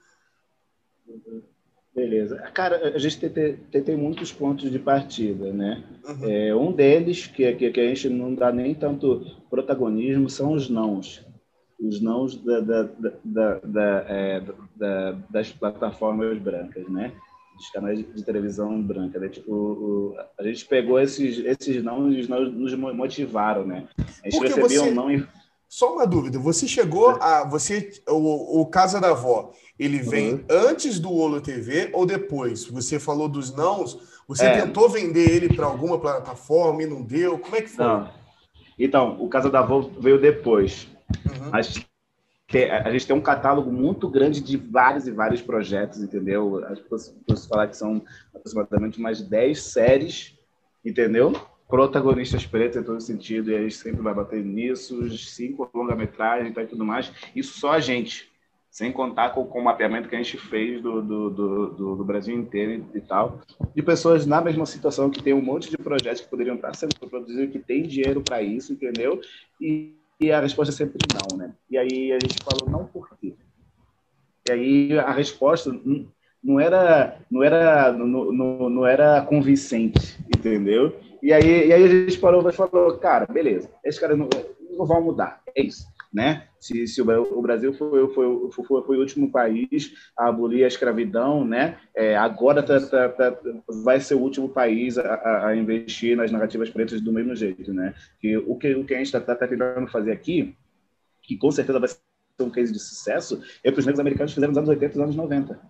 Beleza. 1.95 2.37
Cara, 2.55 2.95
a 2.95 2.99
gente 2.99 3.19
tem, 3.19 3.57
tem, 3.57 3.83
tem 3.83 3.97
muitos 3.97 4.33
pontos 4.33 4.71
de 4.71 4.79
partida, 4.79 5.53
né? 5.53 5.85
Uhum. 6.07 6.31
É, 6.31 6.55
um 6.55 6.73
deles, 6.73 7.27
que, 7.27 7.53
que, 7.55 7.71
que, 7.71 7.81
a 7.81 7.89
gente 7.89 8.09
não 8.09 8.35
dá 8.35 8.53
nem 8.53 8.75
tanto 8.75 9.27
protagonismo, 9.51 10.31
são 10.31 10.53
os 10.53 10.71
nãos. 10.71 11.27
Os 11.81 12.01
nãos 12.01 12.37
da, 12.37 12.61
da, 12.61 13.61
da, 13.65 14.05
é, 14.09 14.43
das 15.31 15.51
plataformas 15.51 16.39
brancas, 16.39 16.87
né? 16.89 17.13
dos 17.61 17.71
canais 17.71 17.99
de 17.99 18.25
televisão 18.25 18.81
branca, 18.83 19.19
né? 19.19 19.29
Tipo, 19.29 19.53
o, 19.53 20.17
a 20.39 20.43
gente 20.43 20.65
pegou 20.65 20.99
esses, 20.99 21.39
esses 21.45 21.83
não 21.85 22.11
e 22.11 22.27
nos 22.27 22.75
motivaram, 22.75 23.67
né? 23.67 23.87
A 23.99 24.31
gente 24.31 24.39
Porque 24.39 24.49
recebia 24.49 24.81
você... 24.81 24.91
um 24.91 24.95
não 24.95 25.11
e... 25.11 25.27
Só 25.69 25.95
uma 25.95 26.07
dúvida, 26.07 26.39
você 26.39 26.67
chegou 26.67 27.11
a... 27.11 27.45
você 27.45 27.93
O, 28.09 28.63
o 28.63 28.67
Casa 28.67 29.01
da 29.01 29.11
Avó, 29.11 29.53
ele 29.79 29.99
vem 29.99 30.35
uhum. 30.35 30.45
antes 30.49 30.99
do 30.99 31.13
Olo 31.13 31.41
TV 31.41 31.91
ou 31.93 32.05
depois? 32.05 32.65
Você 32.65 32.99
falou 32.99 33.29
dos 33.29 33.55
nãos, 33.55 33.97
você 34.27 34.47
é. 34.47 34.63
tentou 34.63 34.89
vender 34.89 35.31
ele 35.31 35.55
para 35.55 35.67
alguma 35.67 35.99
plataforma 35.99 36.83
e 36.83 36.87
não 36.87 37.03
deu? 37.03 37.39
Como 37.39 37.55
é 37.55 37.63
que 37.63 37.69
foi? 37.69 37.85
Não. 37.85 38.11
Então, 38.79 39.17
o 39.21 39.29
Casa 39.29 39.51
da 39.51 39.61
Avó 39.61 39.91
veio 40.01 40.19
depois. 40.19 40.89
Uhum. 41.27 41.51
Mas 41.51 41.87
a 42.83 42.91
gente 42.91 43.07
tem 43.07 43.15
um 43.15 43.21
catálogo 43.21 43.71
muito 43.71 44.09
grande 44.09 44.41
de 44.41 44.57
vários 44.57 45.07
e 45.07 45.13
vários 45.13 45.41
projetos, 45.41 46.03
entendeu? 46.03 46.65
As 46.67 46.81
pessoas 46.81 47.47
falar 47.47 47.69
que 47.69 47.77
são 47.77 48.03
aproximadamente 48.35 49.01
mais 49.01 49.23
10 49.23 49.63
séries, 49.63 50.37
entendeu? 50.85 51.33
Protagonistas 51.69 52.45
pretos 52.45 52.77
em 52.77 52.83
todo 52.83 53.01
sentido, 53.01 53.51
e 53.51 53.57
a 53.57 53.63
gente 53.63 53.77
sempre 53.77 54.03
vai 54.03 54.13
bater 54.13 54.45
nisso, 54.45 55.17
cinco 55.17 55.71
longa-metragem 55.73 56.53
e 56.57 56.67
tudo 56.67 56.85
mais. 56.85 57.13
Isso 57.37 57.61
só 57.61 57.71
a 57.71 57.81
gente, 57.81 58.29
sem 58.69 58.91
contar 58.91 59.31
com, 59.31 59.47
com 59.47 59.61
o 59.61 59.65
mapeamento 59.65 60.09
que 60.09 60.17
a 60.17 60.19
gente 60.21 60.37
fez 60.37 60.83
do, 60.83 61.01
do, 61.01 61.31
do, 61.31 61.97
do, 61.97 62.05
Brasil 62.05 62.37
inteiro 62.37 62.85
e 62.93 63.01
tal, 63.01 63.41
de 63.73 63.81
pessoas 63.81 64.27
na 64.27 64.41
mesma 64.41 64.67
situação, 64.67 65.09
que 65.09 65.23
tem 65.23 65.33
um 65.33 65.41
monte 65.41 65.71
de 65.71 65.79
projetos 65.79 66.21
que 66.21 66.29
poderiam 66.29 66.57
estar 66.57 66.75
sendo 66.75 66.97
produzidos, 67.09 67.53
que 67.53 67.61
tem 67.61 67.85
dinheiro 67.85 68.21
para 68.21 68.43
isso, 68.43 68.73
entendeu? 68.73 69.21
E 69.61 70.00
e 70.21 70.31
a 70.31 70.41
resposta 70.41 70.73
é 70.73 70.77
sempre 70.77 70.99
não, 71.15 71.37
né? 71.37 71.53
E 71.71 71.79
aí 71.79 72.13
a 72.13 72.19
gente 72.19 72.37
falou, 72.43 72.69
não 72.71 72.87
por 72.87 73.09
quê? 73.19 73.35
E 74.49 74.53
aí 74.53 74.99
a 74.99 75.13
resposta 75.13 75.73
não 76.43 76.61
era, 76.61 77.19
não 77.31 77.43
era, 77.43 77.93
não, 77.93 78.07
não, 78.07 78.71
não 78.71 78.87
era 78.87 79.23
convincente, 79.23 80.19
entendeu? 80.35 80.99
E 81.23 81.33
aí, 81.33 81.69
e 81.69 81.73
aí 81.73 81.85
a 81.85 81.89
gente 81.89 82.19
parou 82.19 82.49
e 82.49 82.53
falou, 82.53 82.97
cara, 82.99 83.27
beleza, 83.27 83.71
esses 83.85 84.01
caras 84.01 84.19
não, 84.19 84.29
não 84.71 84.87
vão 84.87 85.03
mudar, 85.03 85.43
é 85.55 85.63
isso 85.63 85.87
né? 86.13 86.49
Se, 86.59 86.87
se 86.87 87.01
o 87.01 87.43
Brasil 87.43 87.73
foi, 87.73 88.13
foi, 88.13 88.51
foi, 88.51 88.83
foi, 88.83 88.97
o 88.97 89.01
último 89.01 89.31
país 89.31 89.93
a 90.17 90.29
abolir 90.29 90.65
a 90.65 90.69
escravidão, 90.69 91.45
né? 91.45 91.79
É, 91.95 92.17
agora 92.17 92.63
tá, 92.63 92.81
tá, 92.81 93.09
tá, 93.09 93.39
vai 93.83 94.01
ser 94.01 94.15
o 94.15 94.21
último 94.21 94.49
país 94.49 94.99
a, 94.99 95.47
a, 95.47 95.57
investir 95.57 96.17
nas 96.17 96.33
narrativas 96.33 96.69
pretas 96.69 97.01
do 97.01 97.13
mesmo 97.13 97.35
jeito, 97.35 97.73
né? 97.73 97.95
O 98.47 98.57
que, 98.57 98.75
o 98.75 98.85
que 98.85 98.95
a 98.95 98.99
gente 98.99 99.07
está 99.07 99.21
tá, 99.21 99.35
tá 99.35 99.47
tentando 99.47 99.87
fazer 99.87 100.13
aqui, 100.13 100.57
que 101.23 101.37
com 101.37 101.51
certeza 101.51 101.79
vai 101.79 101.89
ser 101.89 102.01
um 102.41 102.51
case 102.51 102.73
de 102.73 102.79
sucesso, 102.79 103.41
é 103.63 103.71
o 103.71 103.73
que 103.73 103.79
os 103.79 103.87
negros 103.87 104.01
americanos 104.01 104.33
fizeram 104.33 104.51
nos 104.51 104.59
anos 104.59 104.71
80 104.71 104.95
e 104.95 104.99
nos 104.99 105.05
anos 105.05 105.17
90, 105.17 105.61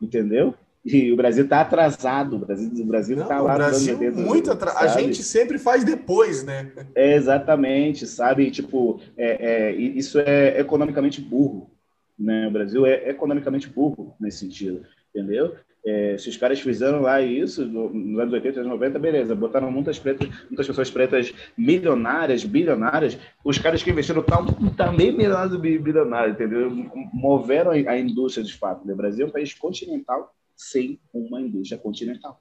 entendeu? 0.00 0.54
E 0.86 1.12
o 1.12 1.16
Brasil 1.16 1.42
está 1.42 1.62
atrasado. 1.62 2.36
O 2.36 2.38
Brasil 2.38 2.70
o 2.84 2.86
Brasil 2.86 3.20
está 3.20 3.40
lá. 3.40 3.54
O 3.54 3.56
Brasil 3.56 3.98
dentro, 3.98 4.20
muito 4.20 4.52
atrasado. 4.52 4.84
A 4.84 5.00
gente 5.00 5.20
sempre 5.20 5.58
faz 5.58 5.82
depois, 5.82 6.44
né? 6.44 6.70
É, 6.94 7.16
exatamente, 7.16 8.06
sabe? 8.06 8.52
Tipo, 8.52 9.00
é, 9.16 9.70
é, 9.70 9.72
isso 9.72 10.20
é 10.20 10.60
economicamente 10.60 11.20
burro. 11.20 11.68
Né? 12.16 12.46
O 12.46 12.52
Brasil 12.52 12.86
é 12.86 13.10
economicamente 13.10 13.68
burro 13.68 14.14
nesse 14.20 14.38
sentido, 14.38 14.82
entendeu? 15.12 15.56
É, 15.84 16.16
se 16.18 16.28
os 16.28 16.36
caras 16.36 16.60
fizeram 16.60 17.00
lá 17.00 17.20
isso 17.20 17.64
nos 17.64 18.18
anos 18.18 18.32
80, 18.32 18.60
anos 18.60 18.72
90, 18.72 18.98
beleza, 18.98 19.34
botaram 19.36 19.70
muitas 19.70 19.98
pretas, 19.98 20.28
muitas 20.48 20.66
pessoas 20.66 20.90
pretas 20.90 21.32
milionárias, 21.56 22.44
bilionárias, 22.44 23.16
os 23.44 23.58
caras 23.58 23.84
que 23.84 23.90
investiram 23.90 24.20
estão 24.20 24.46
também 24.76 25.12
milionários 25.12 25.52
do 25.52 25.58
bilionário, 25.60 26.32
entendeu? 26.32 26.70
Moveram 27.12 27.70
a 27.70 27.96
indústria 27.96 28.44
de 28.44 28.52
fato. 28.52 28.84
Né? 28.84 28.94
O 28.94 28.96
Brasil 28.96 29.26
é 29.26 29.28
um 29.28 29.32
país 29.32 29.54
continental 29.54 30.34
sem 30.56 31.00
uma 31.12 31.40
indústria 31.40 31.78
continental. 31.78 32.40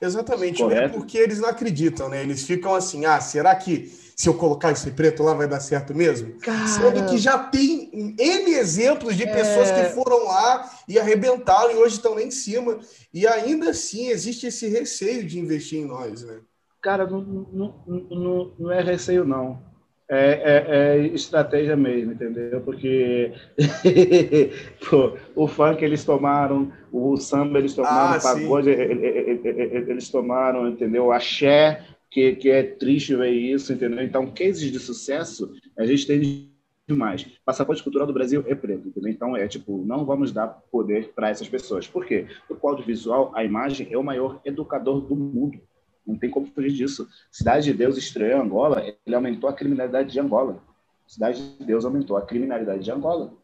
Exatamente, 0.00 0.62
é 0.62 0.88
porque 0.88 1.18
eles 1.18 1.40
não 1.40 1.48
acreditam, 1.48 2.08
né? 2.08 2.22
Eles 2.22 2.44
ficam 2.44 2.74
assim, 2.74 3.04
ah, 3.04 3.20
será 3.20 3.54
que 3.54 3.92
se 4.16 4.28
eu 4.28 4.34
colocar 4.34 4.72
esse 4.72 4.90
preto 4.92 5.22
lá 5.22 5.34
vai 5.34 5.48
dar 5.48 5.60
certo 5.60 5.94
mesmo? 5.94 6.38
Cara... 6.40 6.66
Sendo 6.66 7.06
que 7.06 7.18
já 7.18 7.38
tem 7.38 7.90
N 7.92 8.54
exemplos 8.54 9.16
de 9.16 9.26
pessoas 9.26 9.70
é... 9.70 9.84
que 9.88 9.94
foram 9.94 10.24
lá 10.24 10.70
e 10.88 10.98
arrebentaram 10.98 11.72
e 11.72 11.76
hoje 11.76 11.96
estão 11.96 12.14
lá 12.14 12.22
em 12.22 12.30
cima. 12.30 12.78
E 13.12 13.26
ainda 13.26 13.70
assim 13.70 14.08
existe 14.08 14.46
esse 14.46 14.68
receio 14.68 15.26
de 15.26 15.38
investir 15.38 15.80
em 15.80 15.84
nós, 15.84 16.22
né? 16.22 16.40
Cara, 16.80 17.06
não, 17.06 17.20
não, 17.20 17.74
não, 17.86 18.54
não 18.58 18.72
é 18.72 18.80
receio, 18.80 19.24
não. 19.24 19.60
É, 20.10 20.30
é, 20.30 20.64
é, 20.68 21.06
estratégia 21.08 21.76
mesmo, 21.76 22.12
entendeu? 22.12 22.62
Porque 22.62 23.30
pô, 24.88 25.18
o 25.36 25.46
funk 25.46 25.84
eles 25.84 26.02
tomaram, 26.02 26.72
o 26.90 27.18
samba 27.18 27.58
eles 27.58 27.74
tomaram, 27.74 28.14
ah, 28.14 28.16
o 28.16 28.22
pagode 28.22 28.70
eles 28.70 30.08
tomaram, 30.08 30.66
entendeu? 30.66 31.06
O 31.06 31.12
axé, 31.12 31.84
que, 32.10 32.36
que 32.36 32.48
é 32.48 32.62
triste 32.62 33.14
ver 33.14 33.32
isso, 33.32 33.70
entendeu? 33.72 34.02
Então, 34.02 34.26
cases 34.32 34.72
de 34.72 34.78
sucesso 34.78 35.52
a 35.76 35.84
gente 35.84 36.06
tem 36.06 36.48
demais. 36.88 37.26
Passaporte 37.44 37.82
cultural 37.82 38.06
do 38.06 38.14
Brasil 38.14 38.42
é 38.46 38.54
preto, 38.54 38.88
entendeu? 38.88 39.10
Então, 39.10 39.36
é 39.36 39.46
tipo, 39.46 39.84
não 39.84 40.06
vamos 40.06 40.32
dar 40.32 40.48
poder 40.72 41.12
para 41.14 41.28
essas 41.28 41.48
pessoas. 41.48 41.86
Por 41.86 42.06
quê? 42.06 42.26
Porque 42.48 42.66
o 42.66 42.68
audiovisual, 42.68 43.30
a 43.34 43.44
imagem, 43.44 43.88
é 43.90 43.98
o 43.98 44.02
maior 44.02 44.40
educador 44.44 45.02
do 45.02 45.14
mundo. 45.14 45.60
Não 46.08 46.16
tem 46.16 46.30
como 46.30 46.46
fugir 46.46 46.72
disso. 46.72 47.06
Cidade 47.30 47.66
de 47.66 47.74
Deus 47.74 47.98
estreou 47.98 48.40
Angola, 48.40 48.82
ele 48.82 49.14
aumentou 49.14 49.50
a 49.50 49.52
criminalidade 49.52 50.10
de 50.10 50.18
Angola. 50.18 50.58
Cidade 51.06 51.56
de 51.58 51.64
Deus 51.64 51.84
aumentou 51.84 52.16
a 52.16 52.22
criminalidade 52.22 52.82
de 52.82 52.90
Angola. 52.90 53.34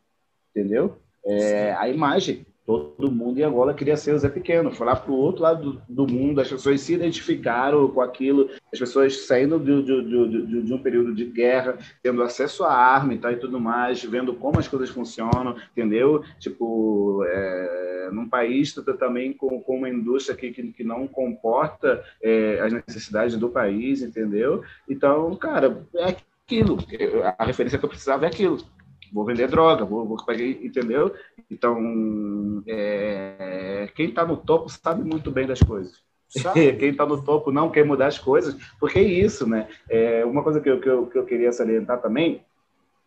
Entendeu? 0.50 0.99
É, 1.26 1.75
a 1.75 1.88
imagem. 1.90 2.47
Todo 2.66 3.12
mundo 3.12 3.38
em 3.38 3.42
Angola 3.42 3.75
queria 3.75 3.97
ser 3.97 4.14
o 4.14 4.18
Zé 4.18 4.30
Pequeno. 4.30 4.73
Lá 4.80 4.97
para 4.97 5.12
o 5.12 5.16
outro 5.16 5.42
lado 5.42 5.73
do, 5.73 6.06
do, 6.06 6.12
mundo, 6.12 6.40
as 6.40 6.49
pessoas 6.49 6.80
se 6.80 6.94
identificaram 6.94 7.88
com 7.88 8.00
aquilo, 8.00 8.49
as 8.73 8.78
pessoas 8.78 9.26
saindo 9.26 9.59
de, 9.59 9.83
de, 9.83 10.47
de, 10.47 10.62
de 10.62 10.73
um 10.73 10.78
período 10.78 11.14
de 11.14 11.26
guerra, 11.26 11.76
tendo 12.02 12.23
acesso 12.23 12.64
à 12.64 12.73
arma 12.73 13.12
e 13.12 13.18
tal 13.18 13.33
e 13.33 13.37
tudo 13.37 13.61
mais, 13.61 14.02
vendo 14.02 14.35
como 14.35 14.59
as 14.59 14.66
coisas 14.66 14.88
funcionam, 14.88 15.56
entendeu? 15.73 16.25
Tipo, 16.38 17.23
é, 17.28 18.09
num 18.11 18.26
país 18.26 18.73
também 18.99 19.35
com, 19.35 19.61
com 19.61 19.76
uma 19.76 19.90
indústria 19.90 20.35
que, 20.35 20.50
que, 20.50 20.73
que 20.73 20.85
não 20.85 21.06
comporta 21.06 22.02
é, 22.23 22.61
as 22.61 22.73
necessidades 22.73 23.37
do 23.37 23.50
país, 23.50 24.00
entendeu? 24.00 24.62
Então, 24.88 25.37
cara, 25.37 25.87
é 25.97 26.16
aquilo. 26.47 26.78
A 27.37 27.44
referência 27.44 27.78
que 27.78 27.85
eu 27.85 27.90
precisava 27.90 28.25
é 28.25 28.28
aquilo 28.28 28.59
vou 29.14 29.25
vender 29.25 29.47
droga, 29.47 29.85
vou, 29.85 30.04
vou 30.04 30.18
entendeu? 30.61 31.14
Então, 31.49 32.64
é, 32.66 33.88
quem 33.94 34.09
está 34.09 34.26
no 34.26 34.37
topo 34.37 34.68
sabe 34.68 35.09
muito 35.09 35.30
bem 35.30 35.47
das 35.47 35.61
coisas. 35.61 36.02
quem 36.52 36.90
está 36.90 37.06
no 37.06 37.23
topo 37.23 37.52
não 37.52 37.71
quer 37.71 37.85
mudar 37.85 38.09
as 38.09 38.18
coisas, 38.18 38.56
porque 38.80 38.99
é 38.99 39.02
isso, 39.02 39.49
né? 39.49 39.68
É, 39.88 40.25
uma 40.25 40.42
coisa 40.42 40.61
que 40.61 40.68
eu, 40.68 40.80
que, 40.80 40.88
eu, 40.88 41.06
que 41.06 41.16
eu 41.16 41.25
queria 41.25 41.52
salientar 41.52 42.02
também, 42.02 42.42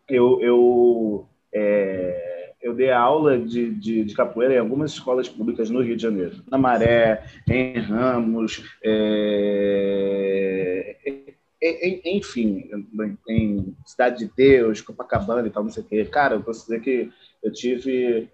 eu, 0.08 0.40
eu, 0.40 1.28
é, 1.52 2.54
eu 2.62 2.72
dei 2.72 2.90
aula 2.90 3.38
de, 3.38 3.70
de, 3.74 4.02
de, 4.02 4.14
capoeira 4.14 4.54
em 4.54 4.58
algumas 4.58 4.92
escolas 4.92 5.28
públicas 5.28 5.68
no 5.68 5.82
Rio 5.82 5.94
de 5.94 6.02
Janeiro, 6.02 6.36
na 6.50 6.56
Maré, 6.56 7.22
em 7.46 7.78
Ramos, 7.78 8.64
é, 8.82 10.27
enfim, 12.04 12.68
em 13.28 13.76
Cidade 13.84 14.18
de 14.18 14.32
Deus, 14.36 14.80
Copacabana 14.80 15.46
e 15.46 15.50
tal, 15.50 15.64
não 15.64 15.70
sei 15.70 15.82
o 15.82 15.86
quê. 15.86 16.04
Cara, 16.04 16.36
eu 16.36 16.42
posso 16.42 16.62
dizer 16.62 16.80
que 16.80 17.10
eu 17.42 17.52
tive 17.52 18.28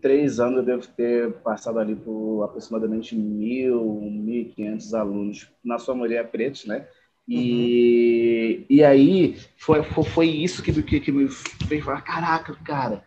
três 0.00 0.38
anos, 0.38 0.58
eu 0.58 0.64
devo 0.64 0.86
ter 0.88 1.32
passado 1.38 1.78
ali 1.78 1.94
por 1.94 2.42
aproximadamente 2.44 3.16
mil, 3.16 4.00
mil 4.02 4.42
e 4.42 4.44
quinhentos 4.44 4.94
alunos, 4.94 5.48
na 5.64 5.78
sua 5.78 5.94
maioria 5.94 6.24
pretos, 6.24 6.64
né? 6.66 6.86
E, 7.28 8.58
uhum. 8.58 8.66
e 8.70 8.84
aí 8.84 9.36
foi, 9.56 9.82
foi, 9.82 10.28
isso 10.28 10.62
que, 10.62 10.82
que, 10.82 11.00
que 11.00 11.10
me 11.10 11.28
fez 11.28 11.84
falar, 11.84 12.02
caraca, 12.02 12.54
cara, 12.64 13.02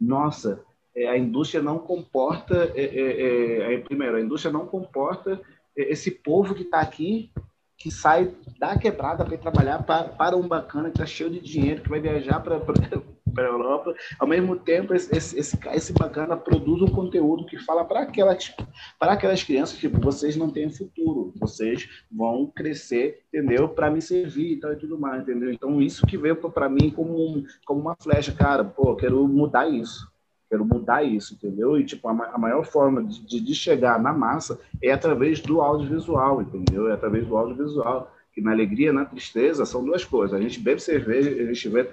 nossa, 0.00 0.62
é, 0.94 1.08
a 1.08 1.18
indústria 1.18 1.60
não 1.60 1.78
comporta, 1.78 2.72
é, 2.76 2.84
é, 2.84 3.74
é, 3.74 3.78
primeiro, 3.78 4.16
a 4.16 4.20
indústria 4.20 4.52
não 4.52 4.66
comporta 4.66 5.40
esse 5.76 6.10
povo 6.10 6.54
que 6.54 6.62
está 6.62 6.80
aqui 6.80 7.32
que 7.76 7.90
sai 7.90 8.34
da 8.58 8.78
quebrada 8.78 9.24
para 9.24 9.36
trabalhar 9.36 9.82
pra, 9.82 10.04
para 10.04 10.36
um 10.36 10.46
bacana 10.46 10.90
que 10.90 10.96
está 10.96 11.06
cheio 11.06 11.30
de 11.30 11.40
dinheiro, 11.40 11.82
que 11.82 11.88
vai 11.88 12.00
viajar 12.00 12.40
para 12.40 12.56
a 12.56 13.42
Europa. 13.42 13.94
Ao 14.18 14.26
mesmo 14.26 14.56
tempo, 14.56 14.94
esse, 14.94 15.14
esse, 15.14 15.58
esse 15.72 15.92
bacana 15.92 16.36
produz 16.36 16.82
um 16.82 16.88
conteúdo 16.88 17.46
que 17.46 17.58
fala 17.58 17.84
para 17.84 18.02
aquelas, 18.02 18.54
para 18.98 19.12
aquelas 19.12 19.42
crianças, 19.42 19.78
tipo, 19.78 20.00
vocês 20.00 20.36
não 20.36 20.50
têm 20.50 20.70
futuro, 20.70 21.32
vocês 21.36 21.88
vão 22.10 22.46
crescer, 22.54 23.22
entendeu? 23.28 23.68
Para 23.68 23.90
me 23.90 24.00
servir 24.00 24.52
e 24.52 24.60
tal 24.60 24.72
e 24.72 24.76
tudo 24.76 24.98
mais, 24.98 25.22
entendeu? 25.22 25.52
Então, 25.52 25.80
isso 25.82 26.06
que 26.06 26.16
veio 26.16 26.36
para 26.36 26.68
mim 26.68 26.90
como, 26.90 27.44
como 27.66 27.80
uma 27.80 27.96
flecha, 27.96 28.32
cara, 28.32 28.64
pô, 28.64 28.94
quero 28.94 29.26
mudar 29.26 29.68
isso 29.68 30.13
quero 30.54 30.64
mudar 30.64 31.02
isso, 31.02 31.34
entendeu? 31.34 31.76
E, 31.78 31.84
tipo, 31.84 32.06
a, 32.06 32.12
a 32.32 32.38
maior 32.38 32.64
forma 32.64 33.02
de, 33.02 33.40
de, 33.40 33.54
chegar 33.54 34.00
na 34.00 34.12
massa 34.12 34.58
é 34.80 34.92
através 34.92 35.40
do 35.40 35.60
audiovisual, 35.60 36.40
entendeu? 36.40 36.88
É 36.88 36.92
através 36.92 37.26
do 37.26 37.36
audiovisual. 37.36 38.12
Que 38.32 38.40
na 38.40 38.52
alegria, 38.52 38.92
na 38.92 39.04
tristeza, 39.04 39.64
são 39.64 39.84
duas 39.84 40.04
coisas. 40.04 40.38
A 40.38 40.42
gente 40.42 40.60
bebe 40.60 40.80
cerveja, 40.80 41.30
a 41.30 41.46
gente 41.46 41.68
vê... 41.68 41.88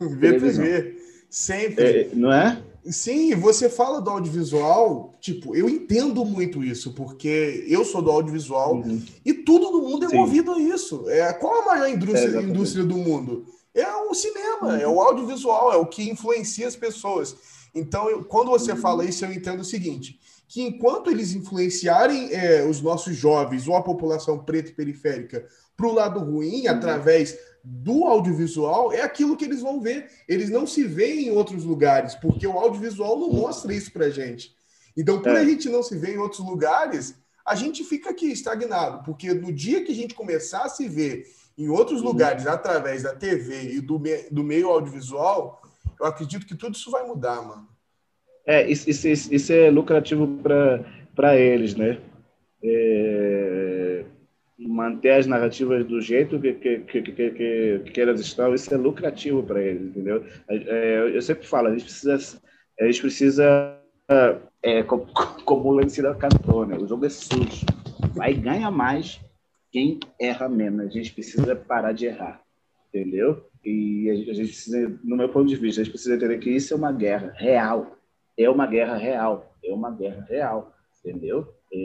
Vê 0.00 0.38
TV, 0.38 0.96
sempre. 1.28 1.84
É, 1.84 2.10
não 2.14 2.32
é? 2.32 2.62
Sim, 2.84 3.34
você 3.34 3.68
fala 3.68 4.00
do 4.00 4.08
audiovisual, 4.08 5.12
tipo, 5.20 5.54
eu 5.54 5.68
entendo 5.68 6.24
muito 6.24 6.64
isso, 6.64 6.94
porque 6.94 7.66
eu 7.68 7.84
sou 7.84 8.00
do 8.00 8.10
audiovisual 8.10 8.76
uhum. 8.76 9.02
e 9.26 9.34
tudo 9.34 9.70
no 9.70 9.82
mundo 9.82 10.06
é 10.06 10.08
Sim. 10.08 10.16
movido 10.16 10.52
a 10.52 10.58
isso. 10.58 11.04
É, 11.08 11.30
qual 11.34 11.62
a 11.62 11.66
maior 11.66 11.90
indústria, 11.90 12.38
é, 12.38 12.42
indústria 12.42 12.84
do 12.84 12.96
mundo? 12.96 13.44
É 13.74 13.86
o 13.94 14.14
cinema, 14.14 14.68
uhum. 14.68 14.76
é 14.76 14.88
o 14.88 15.00
audiovisual, 15.02 15.70
é 15.70 15.76
o 15.76 15.84
que 15.84 16.08
influencia 16.08 16.66
as 16.66 16.76
pessoas. 16.76 17.36
Então, 17.78 18.10
eu, 18.10 18.24
quando 18.24 18.50
você 18.50 18.74
fala 18.76 19.04
isso, 19.04 19.24
eu 19.24 19.32
entendo 19.32 19.60
o 19.60 19.64
seguinte: 19.64 20.18
que 20.48 20.62
enquanto 20.62 21.10
eles 21.10 21.34
influenciarem 21.34 22.32
é, 22.32 22.64
os 22.64 22.80
nossos 22.80 23.16
jovens 23.16 23.68
ou 23.68 23.76
a 23.76 23.82
população 23.82 24.38
preta 24.38 24.70
e 24.70 24.74
periférica 24.74 25.46
para 25.76 25.86
o 25.86 25.92
lado 25.92 26.20
ruim, 26.20 26.66
uhum. 26.66 26.72
através 26.72 27.38
do 27.62 28.04
audiovisual, 28.04 28.92
é 28.92 29.02
aquilo 29.02 29.36
que 29.36 29.44
eles 29.44 29.60
vão 29.60 29.80
ver. 29.80 30.10
Eles 30.26 30.48
não 30.48 30.66
se 30.66 30.84
veem 30.84 31.28
em 31.28 31.30
outros 31.30 31.64
lugares, 31.64 32.14
porque 32.14 32.46
o 32.46 32.58
audiovisual 32.58 33.18
não 33.18 33.30
mostra 33.30 33.74
isso 33.74 33.92
para 33.92 34.10
gente. 34.10 34.56
Então, 34.96 35.20
por 35.20 35.36
é. 35.36 35.40
a 35.40 35.44
gente 35.44 35.68
não 35.68 35.82
se 35.82 35.96
ver 35.96 36.14
em 36.14 36.18
outros 36.18 36.40
lugares, 36.40 37.14
a 37.46 37.54
gente 37.54 37.84
fica 37.84 38.10
aqui 38.10 38.26
estagnado, 38.32 39.04
porque 39.04 39.32
no 39.32 39.52
dia 39.52 39.84
que 39.84 39.92
a 39.92 39.94
gente 39.94 40.14
começar 40.14 40.64
a 40.64 40.68
se 40.68 40.88
ver 40.88 41.24
em 41.56 41.68
outros 41.68 42.00
uhum. 42.00 42.08
lugares 42.08 42.46
através 42.46 43.02
da 43.02 43.14
TV 43.14 43.74
e 43.74 43.80
do, 43.80 43.98
me 43.98 44.24
do 44.30 44.42
meio 44.42 44.68
audiovisual, 44.68 45.60
eu 46.00 46.06
acredito 46.06 46.46
que 46.46 46.54
tudo 46.54 46.74
isso 46.74 46.90
vai 46.90 47.06
mudar, 47.06 47.42
mano. 47.42 47.68
É, 48.46 48.66
isso, 48.68 48.88
isso, 48.88 49.34
isso 49.34 49.52
é 49.52 49.70
lucrativo 49.70 50.26
para 51.14 51.36
eles, 51.36 51.74
né? 51.74 52.00
É, 52.64 54.04
manter 54.58 55.10
as 55.10 55.26
narrativas 55.26 55.86
do 55.86 56.00
jeito 56.00 56.40
que, 56.40 56.54
que, 56.54 56.80
que, 56.80 57.02
que, 57.02 57.80
que 57.92 58.00
elas 58.00 58.20
estão, 58.20 58.54
isso 58.54 58.72
é 58.72 58.76
lucrativo 58.76 59.42
para 59.42 59.62
eles, 59.62 59.82
entendeu? 59.82 60.24
É, 60.48 61.12
eu 61.14 61.22
sempre 61.22 61.46
falo, 61.46 61.68
a 61.68 61.70
gente 61.72 61.84
precisa, 61.84 62.40
a 62.80 62.84
gente 62.86 63.00
precisa 63.00 63.78
é, 64.62 64.82
como, 64.82 65.06
o 65.68 65.72
Lance 65.72 66.02
da 66.02 66.14
né? 66.14 66.76
O 66.78 66.86
jogo 66.86 67.06
é 67.06 67.10
sujo. 67.10 67.66
Vai 68.14 68.34
ganhar 68.34 68.70
mais 68.70 69.20
quem 69.70 70.00
erra 70.20 70.48
menos. 70.48 70.86
A 70.86 70.90
gente 70.90 71.12
precisa 71.12 71.54
parar 71.54 71.92
de 71.92 72.06
errar, 72.06 72.40
entendeu? 72.88 73.46
E 73.68 74.10
a 74.10 74.34
gente 74.34 74.48
precisa, 74.48 74.98
no 75.04 75.16
meu 75.16 75.28
ponto 75.28 75.48
de 75.48 75.56
vista, 75.56 75.80
a 75.80 75.84
gente 75.84 75.92
precisa 75.92 76.16
entender 76.16 76.38
que 76.38 76.50
isso 76.50 76.72
é 76.72 76.76
uma 76.76 76.92
guerra 76.92 77.32
real 77.36 77.98
é 78.38 78.48
uma 78.48 78.66
guerra 78.66 78.96
real, 78.96 79.52
é 79.64 79.72
uma 79.72 79.90
guerra 79.90 80.24
real, 80.28 80.72
entendeu? 81.04 81.48
É, 81.72 81.76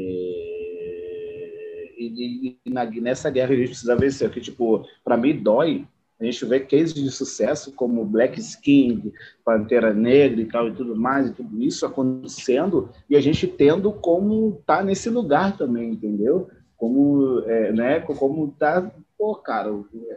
e, 1.97 2.59
e, 2.63 2.69
na, 2.69 2.85
nessa 2.85 3.29
guerra 3.31 3.53
a 3.53 3.55
gente 3.55 3.69
precisa 3.69 3.95
vencer, 3.95 4.29
que 4.29 4.39
tipo, 4.39 4.85
para 5.03 5.17
mim 5.17 5.41
dói 5.41 5.87
a 6.19 6.25
gente 6.25 6.45
vê 6.45 6.59
cases 6.59 6.93
de 6.93 7.09
sucesso 7.09 7.73
como 7.73 8.05
Black 8.05 8.39
Skin, 8.39 9.11
Pantera 9.43 9.93
Negra 9.93 10.39
e 10.39 10.45
tal 10.45 10.69
e 10.69 10.73
tudo 10.73 10.95
mais, 10.95 11.27
e 11.27 11.33
tudo 11.33 11.61
isso 11.61 11.85
acontecendo, 11.85 12.89
e 13.09 13.17
a 13.17 13.19
gente 13.19 13.45
tendo 13.47 13.91
como 13.91 14.61
tá 14.65 14.81
nesse 14.83 15.09
lugar 15.09 15.57
também, 15.57 15.89
entendeu? 15.89 16.47
Como, 16.77 17.39
é, 17.45 17.73
né, 17.73 17.99
como 17.99 18.55
tá, 18.57 18.89
pô, 19.17 19.35
cara, 19.35 19.69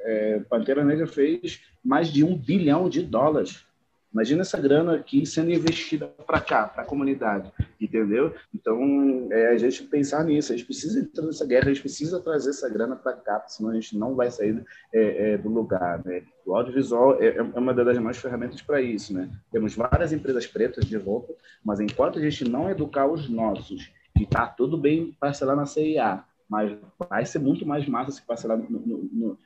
é, 0.05 0.41
Pantera 0.49 0.85
Negra 0.85 1.07
fez 1.07 1.61
mais 1.85 2.09
de 2.09 2.25
um 2.25 2.37
bilhão 2.37 2.88
de 2.88 3.03
dólares 3.03 3.67
Imagina 4.17 4.41
essa 4.41 4.59
grana 4.59 4.95
aqui 4.95 5.26
sendo 5.26 5.50
investida 5.50 6.07
para 6.07 6.41
cá, 6.41 6.67
para 6.67 6.85
a 6.85 6.87
comunidade, 6.87 7.53
entendeu? 7.79 8.35
Então, 8.55 9.29
é 9.31 9.49
a 9.49 9.59
gente 9.59 9.83
pensar 9.83 10.25
nisso, 10.25 10.55
a 10.55 10.57
gente 10.57 10.65
precisa 10.65 11.00
entrar 11.00 11.26
nessa 11.26 11.45
guerra, 11.45 11.67
a 11.67 11.69
gente 11.69 11.83
precisa 11.83 12.19
trazer 12.19 12.49
essa 12.49 12.67
grana 12.67 12.97
para 12.97 13.12
cá, 13.12 13.45
senão 13.47 13.69
a 13.69 13.75
gente 13.75 13.95
não 13.95 14.15
vai 14.15 14.31
sair 14.31 14.65
é, 14.91 15.33
é, 15.33 15.37
do 15.37 15.50
lugar, 15.50 16.03
né? 16.03 16.23
O 16.47 16.57
audiovisual 16.57 17.23
é, 17.23 17.37
é 17.37 17.43
uma 17.43 17.75
das 17.75 17.99
maiores 17.99 18.17
ferramentas 18.17 18.62
para 18.62 18.81
isso, 18.81 19.12
né? 19.12 19.29
Temos 19.53 19.75
várias 19.75 20.15
empresas 20.15 20.47
pretas 20.47 20.87
de 20.87 20.97
volta, 20.97 21.35
mas 21.62 21.79
enquanto 21.79 22.19
a 22.19 22.23
gente 22.23 22.49
não 22.49 22.71
educar 22.71 23.07
os 23.07 23.29
nossos, 23.29 23.93
e 24.19 24.25
tá 24.25 24.47
tudo 24.47 24.79
bem 24.79 25.15
parcelar 25.21 25.55
na 25.55 25.67
CIA, 25.67 26.25
mas 26.49 26.79
vai 26.99 27.25
ser 27.26 27.38
muito 27.38 27.67
mais 27.67 27.87
massa 27.88 28.12
se 28.12 28.23
parcelar 28.23 28.59
no, 28.59 28.69
no, 28.69 29.09
no 29.12 29.38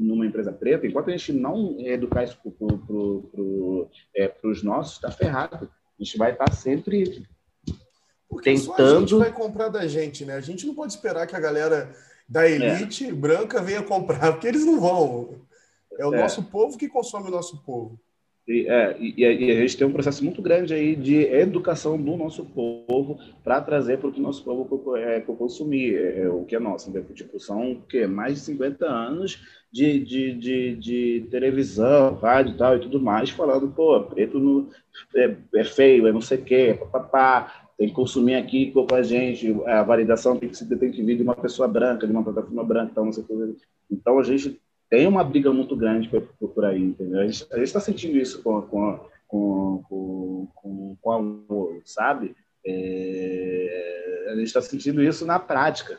numa 0.00 0.26
empresa 0.26 0.52
preta, 0.52 0.86
enquanto 0.86 1.08
a 1.08 1.16
gente 1.16 1.32
não 1.32 1.78
educar 1.78 2.24
isso 2.24 2.36
para 2.42 2.50
pro, 2.50 3.22
pro, 3.22 3.88
é, 4.16 4.32
os 4.42 4.62
nossos, 4.62 4.94
está 4.94 5.10
ferrado. 5.10 5.70
A 6.00 6.02
gente 6.02 6.18
vai 6.18 6.32
estar 6.32 6.46
tá 6.46 6.52
sempre 6.52 7.24
Porque 8.28 8.50
tentando. 8.50 8.76
Só 8.76 8.96
a 8.96 9.00
gente 9.00 9.14
vai 9.14 9.32
comprar 9.32 9.68
da 9.68 9.86
gente, 9.86 10.24
né? 10.24 10.34
A 10.34 10.40
gente 10.40 10.66
não 10.66 10.74
pode 10.74 10.92
esperar 10.92 11.28
que 11.28 11.36
a 11.36 11.40
galera 11.40 11.94
da 12.28 12.48
elite 12.48 13.06
é. 13.06 13.12
branca 13.12 13.62
venha 13.62 13.82
comprar, 13.82 14.32
porque 14.32 14.48
eles 14.48 14.64
não 14.64 14.80
vão. 14.80 15.42
É 15.98 16.06
o 16.06 16.14
é. 16.14 16.20
nosso 16.20 16.42
povo 16.44 16.76
que 16.76 16.88
consome 16.88 17.28
o 17.28 17.32
nosso 17.32 17.62
povo. 17.62 18.00
E, 18.46 18.66
é, 18.68 18.96
e, 18.98 19.14
e, 19.18 19.50
a 19.52 19.60
gente 19.60 19.76
tem 19.76 19.86
um 19.86 19.92
processo 19.92 20.24
muito 20.24 20.42
grande 20.42 20.74
aí 20.74 20.96
de 20.96 21.16
educação 21.26 21.96
do 21.96 22.16
nosso 22.16 22.44
povo 22.44 23.18
para 23.44 23.60
trazer 23.60 23.98
para 23.98 24.08
o 24.08 24.12
que 24.12 24.18
o 24.18 24.22
nosso 24.22 24.42
povo 24.42 24.96
é, 24.96 25.20
consumir, 25.20 25.94
é, 25.94 26.22
é, 26.22 26.28
o 26.28 26.44
que 26.44 26.56
é 26.56 26.58
nosso. 26.58 26.90
Né? 26.90 27.02
Tipo, 27.14 27.38
são 27.38 27.80
que, 27.88 28.04
mais 28.06 28.34
de 28.34 28.40
50 28.40 28.84
anos 28.84 29.40
de, 29.70 30.00
de, 30.00 30.34
de, 30.34 30.76
de, 30.76 31.28
televisão, 31.30 32.14
rádio 32.16 32.54
e 32.54 32.58
tal 32.58 32.76
e 32.76 32.80
tudo 32.80 33.00
mais, 33.00 33.30
falando, 33.30 33.68
pô, 33.68 34.00
preto 34.02 34.40
no, 34.40 34.68
é, 35.14 35.36
é 35.54 35.64
feio, 35.64 36.08
é 36.08 36.12
não 36.12 36.20
sei 36.20 36.38
o 36.38 36.42
quê, 36.42 36.76
papapá, 36.78 37.70
tem 37.78 37.88
que 37.88 37.94
consumir 37.94 38.34
aqui 38.34 38.72
com 38.72 38.86
a 38.92 39.02
gente, 39.02 39.56
a 39.66 39.84
validação 39.84 40.36
tem 40.36 40.48
que, 40.48 40.64
tem 40.76 40.90
que 40.90 41.02
vir 41.02 41.16
de 41.16 41.22
uma 41.22 41.36
pessoa 41.36 41.68
branca, 41.68 42.06
de 42.06 42.12
uma 42.12 42.24
plataforma 42.24 42.64
branca, 42.64 42.92
tal, 42.94 43.04
não 43.04 43.12
sei 43.12 43.22
o 43.22 43.26
que. 43.26 43.56
Então, 43.90 44.18
a 44.18 44.22
gente 44.24 44.60
tem 44.92 45.06
uma 45.06 45.24
briga 45.24 45.50
muito 45.50 45.74
grande 45.74 46.06
por, 46.06 46.20
por 46.20 46.66
aí, 46.66 46.78
entendeu? 46.78 47.20
A 47.20 47.26
gente 47.26 47.46
está 47.62 47.80
sentindo 47.80 48.18
isso 48.18 48.42
com, 48.42 48.60
com, 48.60 49.00
com, 49.26 49.82
com, 50.54 50.96
com, 51.00 51.10
amor, 51.10 51.80
sabe? 51.82 52.36
É, 52.62 54.26
a 54.28 54.36
gente 54.36 54.48
está 54.48 54.60
sentindo 54.60 55.02
isso 55.02 55.24
na 55.24 55.38
prática. 55.38 55.98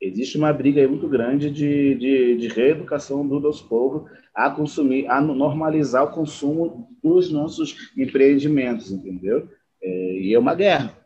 Existe 0.00 0.38
uma 0.38 0.52
briga 0.52 0.86
muito 0.86 1.08
grande 1.08 1.50
de, 1.50 1.96
de, 1.96 2.36
de 2.36 2.46
reeducação 2.46 3.26
do 3.26 3.40
nosso 3.40 3.68
povo 3.68 4.08
a 4.32 4.48
consumir, 4.48 5.08
a 5.08 5.20
normalizar 5.20 6.04
o 6.04 6.12
consumo 6.12 6.96
dos 7.02 7.32
nossos 7.32 7.90
empreendimentos, 7.96 8.92
entendeu? 8.92 9.48
É, 9.82 10.12
e 10.12 10.32
é 10.32 10.38
uma 10.38 10.54
guerra. 10.54 10.96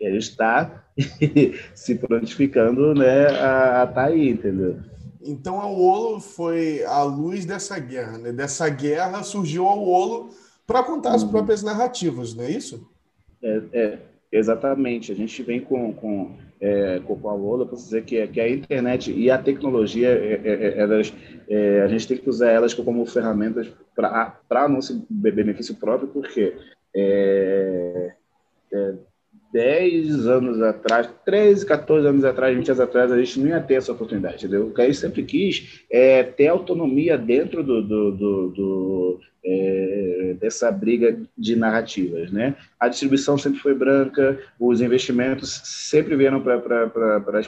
E 0.00 0.08
gente 0.08 0.22
está 0.22 0.88
se 1.74 1.96
prontificando 1.96 2.94
né, 2.94 3.26
a 3.26 3.82
estar 3.82 3.92
tá 3.92 4.04
aí, 4.04 4.28
entendeu? 4.28 4.78
Então 5.22 5.60
a 5.60 5.66
Olo 5.66 6.20
foi 6.20 6.82
a 6.84 7.02
luz 7.02 7.44
dessa 7.44 7.78
guerra, 7.78 8.18
né? 8.18 8.32
Dessa 8.32 8.68
guerra 8.68 9.22
surgiu 9.22 9.66
a 9.66 9.74
Olo 9.74 10.30
para 10.66 10.82
contar 10.82 11.14
as 11.14 11.22
uhum. 11.22 11.30
próprias 11.30 11.62
narrativas, 11.62 12.34
não 12.34 12.44
é 12.44 12.50
isso? 12.50 12.88
É, 13.42 13.62
é 13.72 13.98
exatamente. 14.32 15.12
A 15.12 15.14
gente 15.14 15.42
vem 15.42 15.60
com, 15.60 15.92
com, 15.92 16.36
é, 16.60 17.00
com 17.00 17.28
a 17.28 17.34
Olo 17.34 17.66
para 17.66 17.76
dizer 17.76 18.04
que, 18.04 18.26
que 18.28 18.40
a 18.40 18.48
internet 18.48 19.12
e 19.12 19.30
a 19.30 19.36
tecnologia, 19.36 20.08
é, 20.08 20.40
é, 20.42 20.52
é 20.52 20.78
elas, 20.78 21.12
é, 21.48 21.82
a 21.82 21.88
gente 21.88 22.08
tem 22.08 22.16
que 22.16 22.30
usar 22.30 22.50
elas 22.50 22.72
como 22.72 23.04
ferramentas 23.04 23.68
para 23.94 24.68
nosso 24.68 25.04
benefício 25.10 25.74
próprio, 25.74 26.08
porque 26.08 26.56
é, 26.94 28.09
10 29.60 30.26
anos 30.26 30.62
atrás, 30.62 31.08
13, 31.26 31.66
14 31.66 32.06
anos 32.06 32.24
atrás, 32.24 32.56
20 32.56 32.68
anos 32.68 32.80
atrás, 32.80 33.12
a 33.12 33.18
gente 33.18 33.38
não 33.40 33.48
ia 33.48 33.60
ter 33.60 33.74
essa 33.74 33.92
oportunidade, 33.92 34.36
entendeu? 34.46 34.68
O 34.68 34.72
que 34.72 34.80
a 34.80 34.86
gente 34.86 34.96
sempre 34.96 35.22
quis 35.22 35.82
é 35.90 36.22
ter 36.22 36.48
autonomia 36.48 37.18
dentro 37.18 37.62
do, 37.62 37.82
do, 37.82 38.10
do, 38.12 38.48
do 38.48 39.20
é, 39.44 40.36
dessa 40.38 40.70
briga 40.70 41.18
de 41.36 41.56
narrativas. 41.56 42.30
Né? 42.30 42.54
A 42.78 42.88
distribuição 42.88 43.38
sempre 43.38 43.58
foi 43.60 43.74
branca, 43.74 44.38
os 44.58 44.80
investimentos 44.80 45.62
sempre 45.64 46.16
vieram 46.16 46.40
para 46.42 46.58
pra, 46.58 47.40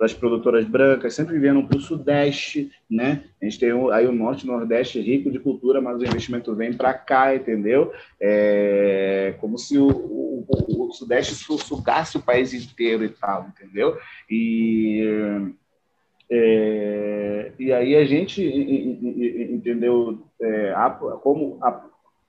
as 0.00 0.12
produtoras 0.12 0.64
brancas, 0.64 1.14
sempre 1.14 1.38
vieram 1.38 1.66
para 1.66 1.78
o 1.78 1.80
Sudeste. 1.80 2.70
Né? 2.90 3.24
A 3.40 3.44
gente 3.44 3.58
tem 3.58 3.70
aí 3.92 4.06
o 4.06 4.12
Norte 4.12 4.46
e 4.46 4.48
o 4.48 4.52
Nordeste 4.52 5.00
rico 5.00 5.30
de 5.30 5.38
cultura, 5.38 5.80
mas 5.80 6.00
o 6.00 6.04
investimento 6.04 6.54
vem 6.54 6.72
para 6.72 6.92
cá, 6.94 7.34
entendeu? 7.34 7.92
É, 8.20 9.34
como 9.40 9.58
se 9.58 9.78
o, 9.78 9.88
o, 9.88 10.88
o 10.88 10.92
Sudeste 10.92 11.34
sugasse 11.34 12.16
o 12.16 12.22
país 12.22 12.52
inteiro 12.52 13.04
e 13.04 13.08
tal, 13.08 13.48
entendeu? 13.48 13.96
E 14.28 15.54
é, 16.30 17.52
e 17.58 17.72
aí 17.72 17.96
a 17.96 18.04
gente 18.04 18.42
entendeu 18.42 20.18
é, 20.40 20.72
como 21.22 21.58
a, 21.60 21.84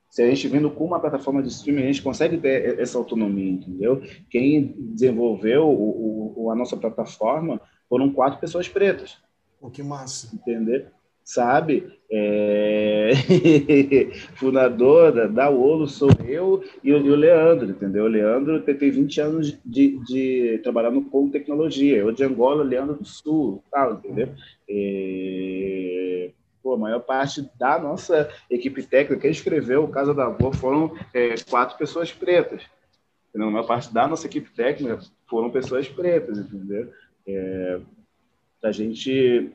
se 0.09 0.23
a 0.23 0.27
gente 0.27 0.47
vindo 0.47 0.71
com 0.71 0.85
uma 0.85 0.99
plataforma 0.99 1.41
de 1.41 1.49
streaming, 1.49 1.83
a 1.83 1.85
gente 1.85 2.01
consegue 2.01 2.37
ter 2.37 2.79
essa 2.79 2.97
autonomia, 2.97 3.51
entendeu? 3.51 4.01
Quem 4.29 4.75
desenvolveu 4.77 5.69
o, 5.69 6.33
o, 6.35 6.51
a 6.51 6.55
nossa 6.55 6.75
plataforma 6.75 7.61
foram 7.87 8.11
quatro 8.11 8.39
pessoas 8.39 8.67
pretas. 8.67 9.17
O 9.61 9.69
que 9.69 9.83
massa. 9.83 10.35
Entendeu? 10.35 10.87
Sabe? 11.33 11.97
É... 12.09 13.11
Fundador 14.35 15.29
da, 15.29 15.49
Olo 15.49 15.87
sou 15.87 16.09
eu 16.25 16.61
e 16.83 16.93
o, 16.93 17.15
Leandro, 17.15 17.69
entendeu? 17.69 18.03
O 18.03 18.09
Leandro 18.09 18.61
tem, 18.61 18.75
tem 18.75 18.91
20 18.91 19.21
anos 19.21 19.57
de, 19.65 19.97
de 20.05 20.59
trabalhando 20.61 21.01
com 21.03 21.29
tecnologia. 21.29 21.97
Eu 21.97 22.11
de 22.11 22.23
Angola, 22.23 22.63
Leandro 22.63 22.95
do 22.95 23.05
Sul, 23.05 23.63
tal, 23.71 23.93
entendeu? 23.93 24.29
E... 24.67 26.31
Pô, 26.61 26.73
a 26.73 26.77
maior 26.77 26.99
parte 26.99 27.49
da 27.57 27.79
nossa 27.79 28.29
equipe 28.49 28.83
técnica 28.83 29.21
que 29.21 29.27
escreveu 29.27 29.83
o 29.83 29.87
Casa 29.87 30.13
da 30.13 30.25
Avó 30.25 30.51
foram 30.51 30.93
é, 31.13 31.35
quatro 31.49 31.77
pessoas 31.77 32.11
pretas. 32.11 32.61
Entendeu? 33.29 33.47
A 33.47 33.51
maior 33.51 33.65
parte 33.65 33.91
da 33.91 34.07
nossa 34.07 34.27
equipe 34.27 34.51
técnica 34.51 34.99
foram 35.27 35.49
pessoas 35.49 35.87
pretas, 35.87 36.37
entendeu? 36.37 36.91
É, 37.25 37.79
a 38.63 38.71
gente 38.71 39.51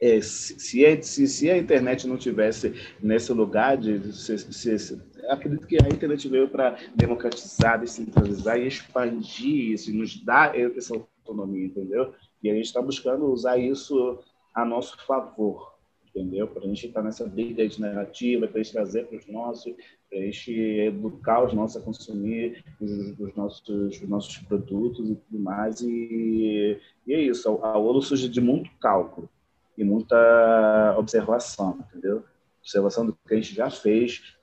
é, 0.00 0.20
se, 0.20 0.84
a, 0.84 1.02
se, 1.02 1.26
se, 1.26 1.50
a 1.50 1.56
internet 1.56 2.06
não 2.06 2.16
tivesse 2.16 2.74
nesse 3.02 3.32
lugar 3.32 3.76
de, 3.76 4.12
se, 4.12 4.38
se, 4.38 5.02
acredito 5.28 5.66
que 5.66 5.76
a 5.76 5.88
internet 5.88 6.28
veio 6.28 6.48
para 6.48 6.78
democratizar, 6.94 7.80
descentralizar 7.80 8.58
e 8.58 8.66
expandir 8.66 9.72
isso, 9.72 9.90
e 9.90 9.94
nos 9.94 10.22
dar 10.22 10.58
essa 10.58 10.94
autonomia, 10.94 11.66
entendeu? 11.66 12.12
E 12.42 12.50
a 12.50 12.54
gente 12.54 12.66
está 12.66 12.82
buscando 12.82 13.26
usar 13.26 13.56
isso 13.56 14.18
a 14.54 14.64
nosso 14.64 14.98
favor, 15.06 15.74
entendeu? 16.08 16.46
Para 16.46 16.64
a 16.64 16.66
gente 16.66 16.86
estar 16.86 17.00
tá 17.00 17.06
nessa 17.06 17.26
briga 17.26 17.66
de 17.66 17.80
narrativa, 17.80 18.46
para 18.46 18.60
a 18.60 18.62
gente 18.62 18.72
trazer 18.72 19.06
para 19.06 19.18
os 19.18 19.26
nossos, 19.26 19.74
para 20.10 20.18
a 20.18 20.22
gente 20.22 20.52
educar 20.52 21.42
os 21.42 21.54
nossos 21.54 21.78
a 21.78 21.84
consumir 21.84 22.62
os, 22.78 23.18
os, 23.18 23.34
nossos, 23.34 23.68
os 23.68 24.08
nossos 24.08 24.36
produtos 24.38 25.08
e 25.08 25.14
tudo 25.14 25.38
mais. 25.38 25.80
E, 25.80 26.78
e 27.06 27.14
é 27.14 27.20
isso, 27.20 27.48
a, 27.62 27.78
a 27.78 28.02
surge 28.02 28.28
de 28.28 28.42
muito 28.42 28.70
cálculo 28.78 29.28
e 29.76 29.84
muita 29.84 30.94
observação, 30.98 31.78
entendeu? 31.88 32.24
Observação 32.60 33.06
do 33.06 33.12
que 33.12 33.32
a 33.32 33.36
gente 33.36 33.54
já 33.54 33.70
fez, 33.70 34.36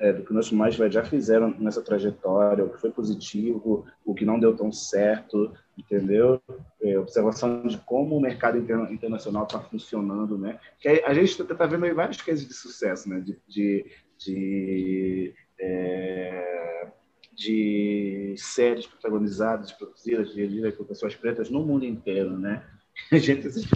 é, 0.00 0.12
do 0.12 0.24
que 0.24 0.34
nossos 0.34 0.52
mais 0.52 0.74
já 0.74 1.02
fizeram 1.04 1.56
nessa 1.58 1.80
trajetória, 1.80 2.64
o 2.64 2.68
que 2.68 2.78
foi 2.78 2.90
positivo, 2.90 3.86
o 4.04 4.14
que 4.14 4.26
não 4.26 4.38
deu 4.38 4.54
tão 4.54 4.70
certo, 4.70 5.50
entendeu? 5.78 6.38
É, 6.82 6.98
observação 6.98 7.66
de 7.66 7.78
como 7.78 8.16
o 8.16 8.20
mercado 8.20 8.58
internacional 8.58 9.44
está 9.44 9.58
funcionando, 9.58 10.36
né? 10.36 10.60
Que 10.78 10.88
a 10.88 11.14
gente 11.14 11.30
está 11.30 11.54
tá 11.54 11.64
vendo 11.64 11.94
vários 11.94 12.20
casos 12.20 12.46
de 12.46 12.52
sucesso, 12.52 13.08
né? 13.08 13.20
De, 13.20 13.38
de, 13.48 13.86
de, 14.18 15.34
é, 15.58 16.92
de 17.34 18.34
séries 18.36 18.86
protagonizadas, 18.86 19.72
produzidas, 19.72 20.34
dirigidas 20.34 20.74
por 20.74 20.86
pessoas 20.86 21.14
pretas 21.14 21.48
no 21.48 21.64
mundo 21.64 21.86
inteiro, 21.86 22.38
né? 22.38 22.62
A 23.10 23.16
gente 23.16 23.46
assiste 23.46 23.74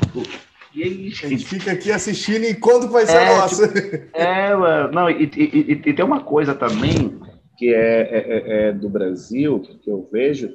e 0.76 0.82
aí, 0.82 1.08
gente? 1.08 1.26
A 1.26 1.28
gente 1.30 1.46
fica 1.46 1.72
aqui 1.72 1.90
assistindo 1.90 2.44
e 2.44 2.54
quando 2.54 2.88
vai 2.88 3.06
ser 3.06 3.16
é, 3.16 3.28
a 3.28 3.38
nossa? 3.38 3.66
Tipo, 3.66 3.96
é, 4.12 4.54
mano. 4.54 4.92
Não, 4.92 5.10
e, 5.10 5.24
e, 5.34 5.72
e, 5.86 5.92
tem 5.94 6.04
uma 6.04 6.20
coisa 6.20 6.54
também 6.54 7.18
que 7.56 7.72
é, 7.72 8.00
é, 8.00 8.18
é, 8.18 8.68
é, 8.68 8.72
do 8.72 8.86
Brasil, 8.90 9.60
que 9.82 9.90
eu 9.90 10.06
vejo, 10.12 10.54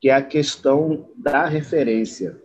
que 0.00 0.10
é 0.10 0.14
a 0.14 0.22
questão 0.22 1.08
da 1.16 1.46
referência, 1.46 2.36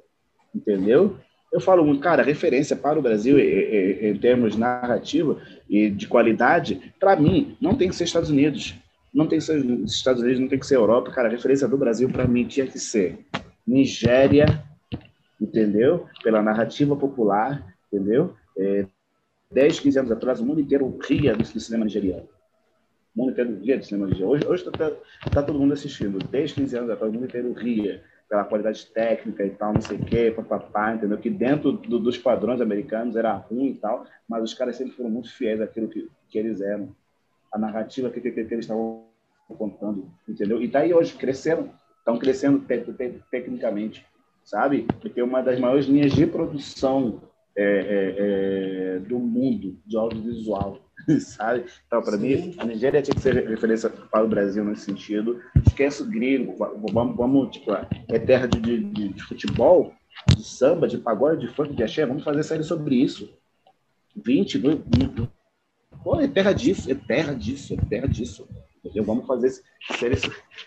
entendeu? 0.54 1.18
Eu 1.52 1.60
falo 1.60 1.84
muito, 1.84 2.02
cara, 2.02 2.22
referência 2.22 2.76
para 2.76 3.00
o 3.00 3.02
Brasil 3.02 3.40
em, 3.40 4.16
termos 4.18 4.56
narrativa 4.56 5.42
e 5.68 5.90
de 5.90 6.06
qualidade, 6.08 6.94
para 7.00 7.16
mim, 7.16 7.58
não 7.60 7.76
tem 7.76 7.90
que 7.90 7.96
ser 7.96 8.04
Estados 8.04 8.30
Unidos, 8.30 8.76
não 9.12 9.26
tem 9.26 9.40
que 9.40 9.46
ser 9.46 9.66
Estados 9.86 10.22
Unidos, 10.22 10.42
não 10.42 10.48
tem 10.48 10.60
que 10.60 10.68
ser 10.68 10.76
Europa, 10.76 11.12
cara, 11.12 11.28
a 11.28 11.32
referência 11.32 11.68
do 11.68 11.78
Brasil 11.78 12.10
para 12.10 12.28
mim 12.28 12.46
tinha 12.46 12.68
que 12.68 12.78
ser 12.78 13.18
Nigéria, 13.66 14.64
entendeu? 15.56 16.08
Pela 16.22 16.42
narrativa 16.42 16.96
popular, 16.96 17.74
entendeu? 17.88 18.36
É, 18.58 18.86
10, 19.52 19.80
15 19.80 20.00
anos 20.00 20.12
atrás, 20.12 20.40
o 20.42 20.46
mundo 20.46 20.60
inteiro 20.60 20.98
ria 21.02 21.34
do 21.36 21.46
cinema 21.46 21.86
nigeriano. 21.86 22.28
O 23.16 23.20
mundo 23.20 23.32
inteiro 23.32 23.60
ria 23.62 23.78
do 23.78 23.86
cinema 23.86 24.08
nigeriano. 24.08 24.50
Hoje 24.50 24.68
está 24.68 24.92
tá 25.32 25.42
todo 25.42 25.58
mundo 25.58 25.74
assistindo. 25.74 26.20
10, 26.20 26.54
15 26.54 26.78
anos 26.78 26.90
atrás, 26.90 27.10
o 27.10 27.14
mundo 27.14 27.26
inteiro 27.26 27.54
ria 27.54 28.04
pela 28.28 28.44
qualidade 28.44 28.88
técnica 28.88 29.46
e 29.46 29.52
tal, 29.52 29.72
não 29.72 29.82
sei 29.82 29.98
o 29.98 30.04
quê, 30.04 30.34
papapá, 30.36 30.96
entendeu? 30.96 31.18
Que 31.18 31.30
dentro 31.30 31.74
do, 31.74 32.00
dos 32.00 32.18
padrões 32.18 32.60
americanos 32.60 33.16
era 33.16 33.34
ruim 33.34 33.68
e 33.68 33.76
tal, 33.76 34.06
mas 34.28 34.44
os 34.44 34.54
caras 34.54 34.76
sempre 34.76 34.94
foram 34.94 35.12
muito 35.12 35.32
fiéis 35.32 35.62
àquilo 35.62 35.88
que, 35.88 36.10
que 36.28 36.38
eles 36.38 36.60
eram. 36.60 36.94
A 37.54 37.58
narrativa 37.58 38.10
que, 38.10 38.20
que, 38.20 38.32
que 38.32 38.40
eles 38.40 38.66
estavam 38.66 39.06
contando, 39.48 40.12
entendeu? 40.28 40.62
E 40.62 40.68
daí 40.68 40.92
hoje 40.92 41.14
cresceram, 41.14 41.70
estão 42.00 42.18
crescendo 42.18 42.60
te, 42.60 42.80
te, 42.80 43.22
tecnicamente 43.30 44.04
sabe? 44.46 44.88
Porque 45.02 45.22
uma 45.22 45.42
das 45.42 45.60
maiores 45.60 45.88
linhas 45.88 46.14
de 46.14 46.26
produção 46.26 47.22
é, 47.58 47.64
é, 47.64 48.96
é, 48.96 49.00
do 49.00 49.18
mundo 49.18 49.78
de 49.86 49.98
audiovisual, 49.98 50.80
sabe? 51.20 51.66
Então, 51.88 52.02
para 52.02 52.18
mim, 52.18 52.54
a 52.58 52.66
Nigéria 52.66 53.02
tinha 53.02 53.16
que 53.16 53.22
ser 53.22 53.48
referência 53.48 53.90
para 53.90 54.24
o 54.24 54.28
Brasil 54.28 54.64
nesse 54.64 54.86
sentido. 54.86 55.42
Esquece 55.66 56.04
o 56.04 56.06
gringo, 56.06 56.56
vamos, 56.92 57.18
vamos 57.18 57.52
tipo, 57.52 57.72
é 57.74 58.20
terra 58.20 58.48
de, 58.48 58.60
de, 58.60 59.10
de, 59.10 59.24
futebol, 59.24 59.94
de 60.36 60.44
samba, 60.44 60.88
de 60.88 60.98
pagode, 60.98 61.48
de 61.48 61.54
funk, 61.54 61.74
de 61.74 61.84
axé, 61.84 62.06
vamos 62.06 62.24
fazer 62.24 62.44
série 62.44 62.64
sobre 62.64 62.96
isso. 62.96 63.30
20, 64.16 64.62
Pô, 66.04 66.22
é 66.22 66.28
terra 66.28 66.54
disso, 66.54 66.92
é 66.92 66.96
terra 66.96 67.34
disso, 67.34 67.74
é 67.74 67.78
terra 67.78 68.08
disso. 68.08 68.48
Entendeu? 68.86 69.04
Vamos 69.04 69.26
fazer 69.26 69.52
série 69.98 70.16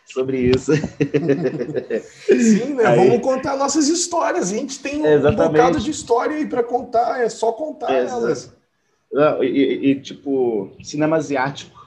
sobre 0.04 0.40
isso. 0.40 0.72
Sim, 2.26 2.74
né? 2.74 2.84
Aí... 2.84 3.08
Vamos 3.08 3.22
contar 3.22 3.56
nossas 3.56 3.88
histórias. 3.88 4.52
A 4.52 4.56
gente 4.56 4.80
tem 4.80 5.00
um, 5.00 5.06
Exatamente. 5.06 5.52
bocado 5.52 5.80
de 5.80 5.90
história 5.90 6.36
aí 6.36 6.46
para 6.46 6.64
contar, 6.64 7.22
é 7.22 7.28
só 7.28 7.52
contar 7.52 7.92
elas. 7.92 8.52
Não, 9.12 9.42
e, 9.42 9.90
e, 9.90 10.00
tipo, 10.00 10.72
cinema 10.82 11.16
asiático 11.16 11.78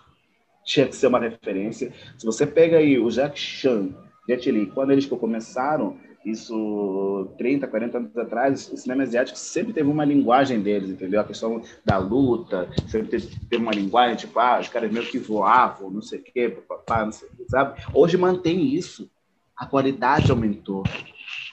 tinha 0.64 0.88
que 0.88 0.96
ser 0.96 1.08
uma 1.08 1.20
referência. 1.20 1.92
Se 2.18 2.26
você 2.26 2.48
pega 2.48 2.78
aí 2.78 2.98
o 2.98 3.10
Jack 3.10 3.38
Chan, 3.38 3.90
Jet 4.28 4.50
Li, 4.50 4.68
quando 4.68 4.92
eles 4.92 5.06
começaram, 5.06 5.98
isso 6.26 7.34
30, 7.38 7.68
40 7.68 7.98
anos 7.98 8.18
atrás, 8.18 8.72
o 8.72 8.78
cinema 8.78 9.04
asiático 9.04 9.38
sempre 9.38 9.74
teve 9.74 9.90
uma 9.90 10.06
linguagem 10.06 10.62
deles, 10.62 10.90
entendeu? 10.90 11.20
A 11.20 11.24
questão 11.26 11.62
da 11.84 11.98
luta, 11.98 12.70
sempre 12.88 13.10
teve, 13.10 13.58
uma 13.58 13.72
linguagem, 13.72 14.16
tipo, 14.16 14.40
ah, 14.40 14.60
os 14.60 14.70
caras 14.70 14.92
meio 14.92 15.06
que 15.06 15.18
voavam, 15.18 15.90
não 15.90 16.02
sei 16.02 16.20
o 16.20 16.24
quê, 16.24 16.50
papapá, 16.50 17.06
não 17.06 17.12
sei 17.12 17.28
o 17.28 17.32
quê, 17.36 17.46
sabe? 17.50 17.82
Hoje 17.94 18.18
mantém 18.18 18.74
isso. 18.74 19.10
A 19.56 19.66
qualidade 19.68 20.32
aumentou, 20.32 20.84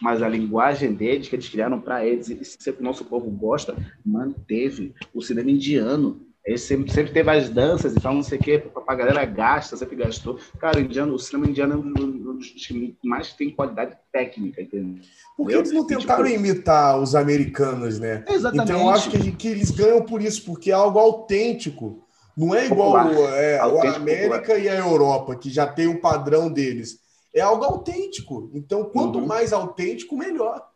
mas 0.00 0.22
a 0.22 0.28
linguagem 0.28 0.94
deles, 0.94 1.28
que 1.28 1.36
eles 1.36 1.48
criaram 1.48 1.78
para 1.78 2.06
eles, 2.06 2.30
e 2.30 2.42
se 2.42 2.70
o 2.70 2.82
nosso 2.82 3.04
povo 3.04 3.30
gosta, 3.30 3.76
manteve. 4.04 4.94
O 5.12 5.20
cinema 5.20 5.50
indiano, 5.50 6.27
ele 6.48 6.56
sempre, 6.56 6.90
sempre 6.90 7.12
teve 7.12 7.30
as 7.30 7.50
danças 7.50 7.94
e 7.94 8.00
tal, 8.00 8.14
não 8.14 8.22
sei 8.22 8.38
o 8.38 8.40
quê, 8.40 8.64
a 8.86 8.94
galera 8.94 9.22
gasta, 9.26 9.76
sempre 9.76 9.96
gastou. 9.96 10.38
Cara, 10.58 10.78
o, 10.78 10.80
indiano, 10.80 11.12
o 11.12 11.18
cinema 11.18 11.46
indiano 11.46 11.74
é 11.74 11.76
um 11.76 12.36
dos 12.36 12.48
que 12.48 12.96
mais 13.04 13.34
tem 13.34 13.50
qualidade 13.50 13.94
técnica, 14.10 14.62
entendeu? 14.62 15.04
Porque 15.36 15.54
eles 15.54 15.70
não 15.72 15.86
tentaram 15.86 16.24
tipo... 16.24 16.36
imitar 16.36 16.98
os 16.98 17.14
americanos, 17.14 18.00
né? 18.00 18.24
Exatamente. 18.26 18.70
Então 18.70 18.80
eu 18.80 18.88
acho 18.88 19.10
que, 19.10 19.30
que 19.32 19.48
eles 19.48 19.70
ganham 19.70 20.00
por 20.00 20.22
isso, 20.22 20.42
porque 20.46 20.70
é 20.70 20.74
algo 20.74 20.98
autêntico. 20.98 22.02
Não 22.34 22.54
é 22.54 22.64
igual 22.64 22.96
é, 23.34 23.58
a 23.58 23.96
América 23.96 24.38
popular. 24.38 24.58
e 24.58 24.68
a 24.70 24.78
Europa, 24.78 25.36
que 25.36 25.50
já 25.50 25.66
tem 25.66 25.86
um 25.86 26.00
padrão 26.00 26.50
deles. 26.50 26.98
É 27.34 27.42
algo 27.42 27.62
autêntico. 27.62 28.50
Então, 28.54 28.84
quanto 28.84 29.18
uhum. 29.18 29.26
mais 29.26 29.52
autêntico, 29.52 30.16
melhor. 30.16 30.66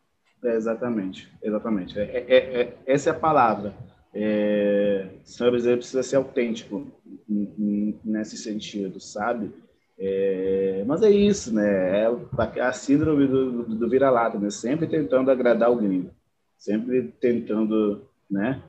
É, 0.44 0.54
exatamente, 0.54 1.32
exatamente. 1.42 1.98
É, 1.98 2.26
é, 2.28 2.60
é, 2.60 2.74
essa 2.84 3.08
é 3.08 3.12
a 3.12 3.18
palavra 3.18 3.74
é, 4.14 5.06
brasileiro 5.38 5.78
precisa 5.78 6.02
ser 6.02 6.16
autêntico 6.16 6.86
nesse 7.28 8.36
sentido, 8.36 9.00
sabe? 9.00 9.50
É, 9.98 10.84
mas 10.86 11.02
é 11.02 11.10
isso, 11.10 11.54
né? 11.54 12.02
É 12.02 12.60
a 12.60 12.72
síndrome 12.72 13.26
do, 13.26 13.62
do, 13.62 13.88
vira-lata, 13.88 14.38
né? 14.38 14.50
Sempre 14.50 14.86
tentando 14.86 15.30
agradar 15.30 15.70
o 15.70 15.76
gringo, 15.76 16.10
sempre 16.58 17.14
tentando, 17.20 18.06
né? 18.30 18.62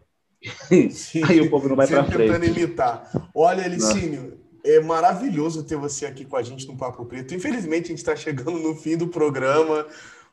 Sim, 0.91 1.23
Aí 1.23 1.41
o 1.41 1.49
povo 1.49 1.69
não 1.69 1.75
vai 1.75 1.87
para 1.87 2.03
frente. 2.03 2.31
tentando 2.31 2.45
imitar. 2.45 3.09
Olha, 3.33 3.67
Licínio, 3.67 4.37
é 4.63 4.79
maravilhoso 4.79 5.63
ter 5.63 5.75
você 5.75 6.05
aqui 6.05 6.23
com 6.23 6.37
a 6.37 6.43
gente 6.43 6.67
no 6.67 6.77
Papo 6.77 7.05
Preto. 7.05 7.33
Infelizmente, 7.33 7.85
a 7.85 7.87
gente 7.87 7.97
está 7.97 8.15
chegando 8.15 8.59
no 8.59 8.75
fim 8.75 8.95
do 8.95 9.07
programa. 9.07 9.85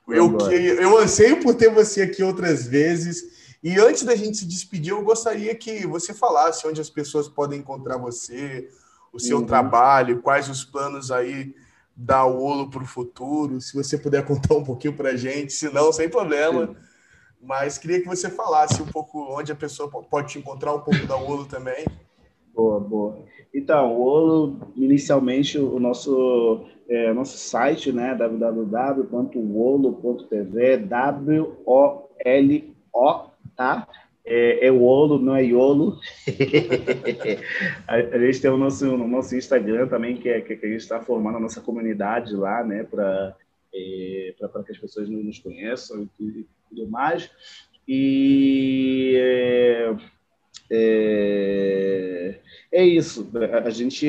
Eu, 0.08 0.36
eu 0.50 0.98
anseio 0.98 1.40
por 1.40 1.54
ter 1.54 1.70
você 1.70 2.02
aqui 2.02 2.22
outras 2.22 2.66
vezes. 2.66 3.39
E 3.62 3.78
antes 3.78 4.02
da 4.04 4.16
gente 4.16 4.38
se 4.38 4.46
despedir, 4.46 4.92
eu 4.92 5.02
gostaria 5.02 5.54
que 5.54 5.86
você 5.86 6.14
falasse 6.14 6.66
onde 6.66 6.80
as 6.80 6.88
pessoas 6.88 7.28
podem 7.28 7.58
encontrar 7.58 7.98
você, 7.98 8.70
o 9.12 9.20
seu 9.20 9.38
uhum. 9.38 9.46
trabalho, 9.46 10.22
quais 10.22 10.48
os 10.48 10.64
planos 10.64 11.10
aí 11.10 11.54
da 11.94 12.24
Olo 12.24 12.70
para 12.70 12.82
o 12.82 12.86
futuro. 12.86 13.60
Se 13.60 13.74
você 13.74 13.98
puder 13.98 14.24
contar 14.26 14.54
um 14.54 14.64
pouquinho 14.64 14.96
para 14.96 15.10
a 15.10 15.16
gente, 15.16 15.52
se 15.52 15.70
não, 15.72 15.92
sem 15.92 16.08
problema. 16.08 16.68
Sim. 16.68 16.76
Mas 17.42 17.76
queria 17.78 18.00
que 18.00 18.06
você 18.06 18.30
falasse 18.30 18.80
um 18.82 18.86
pouco 18.86 19.18
onde 19.38 19.52
a 19.52 19.56
pessoa 19.56 19.90
pode 19.90 20.32
te 20.32 20.38
encontrar, 20.38 20.74
um 20.74 20.80
pouco 20.80 21.06
da 21.06 21.16
Olo 21.16 21.44
também. 21.46 21.86
Boa, 22.54 22.80
boa. 22.80 23.24
Então, 23.54 23.94
o 23.94 24.02
Olo, 24.02 24.72
inicialmente, 24.76 25.58
o 25.58 25.78
nosso, 25.78 26.66
é, 26.88 27.12
nosso 27.12 27.38
site, 27.38 27.92
né, 27.92 28.14
www.wolo.tv, 28.14 29.06
W-O-L-O 30.78 32.10
tá? 33.56 33.86
É, 34.24 34.66
é 34.66 34.72
o 34.72 34.82
Olo, 34.82 35.18
não 35.18 35.34
é 35.34 35.44
Iolo. 35.44 35.98
a, 37.88 37.94
a, 37.94 38.18
gente 38.18 38.40
tem 38.40 38.50
o 38.50 38.56
nosso, 38.56 38.94
o 38.94 39.08
nosso 39.08 39.34
Instagram 39.34 39.88
também, 39.88 40.16
que, 40.16 40.28
é, 40.28 40.40
que, 40.40 40.52
a 40.52 40.68
gente 40.68 40.80
está 40.80 41.00
formando 41.00 41.36
a 41.36 41.40
nossa 41.40 41.60
comunidade 41.60 42.34
lá, 42.34 42.62
né? 42.62 42.84
Para 42.84 43.36
é, 43.74 44.34
que 44.36 44.72
as 44.72 44.78
pessoas 44.78 45.08
nos 45.08 45.38
conheçam 45.38 46.08
e, 46.20 46.24
e 46.24 46.46
tudo 46.68 46.88
mais. 46.88 47.30
E 47.88 49.14
é, 49.16 49.96
é, 50.70 52.40
é 52.70 52.84
isso. 52.84 53.28
A 53.64 53.70
gente, 53.70 54.06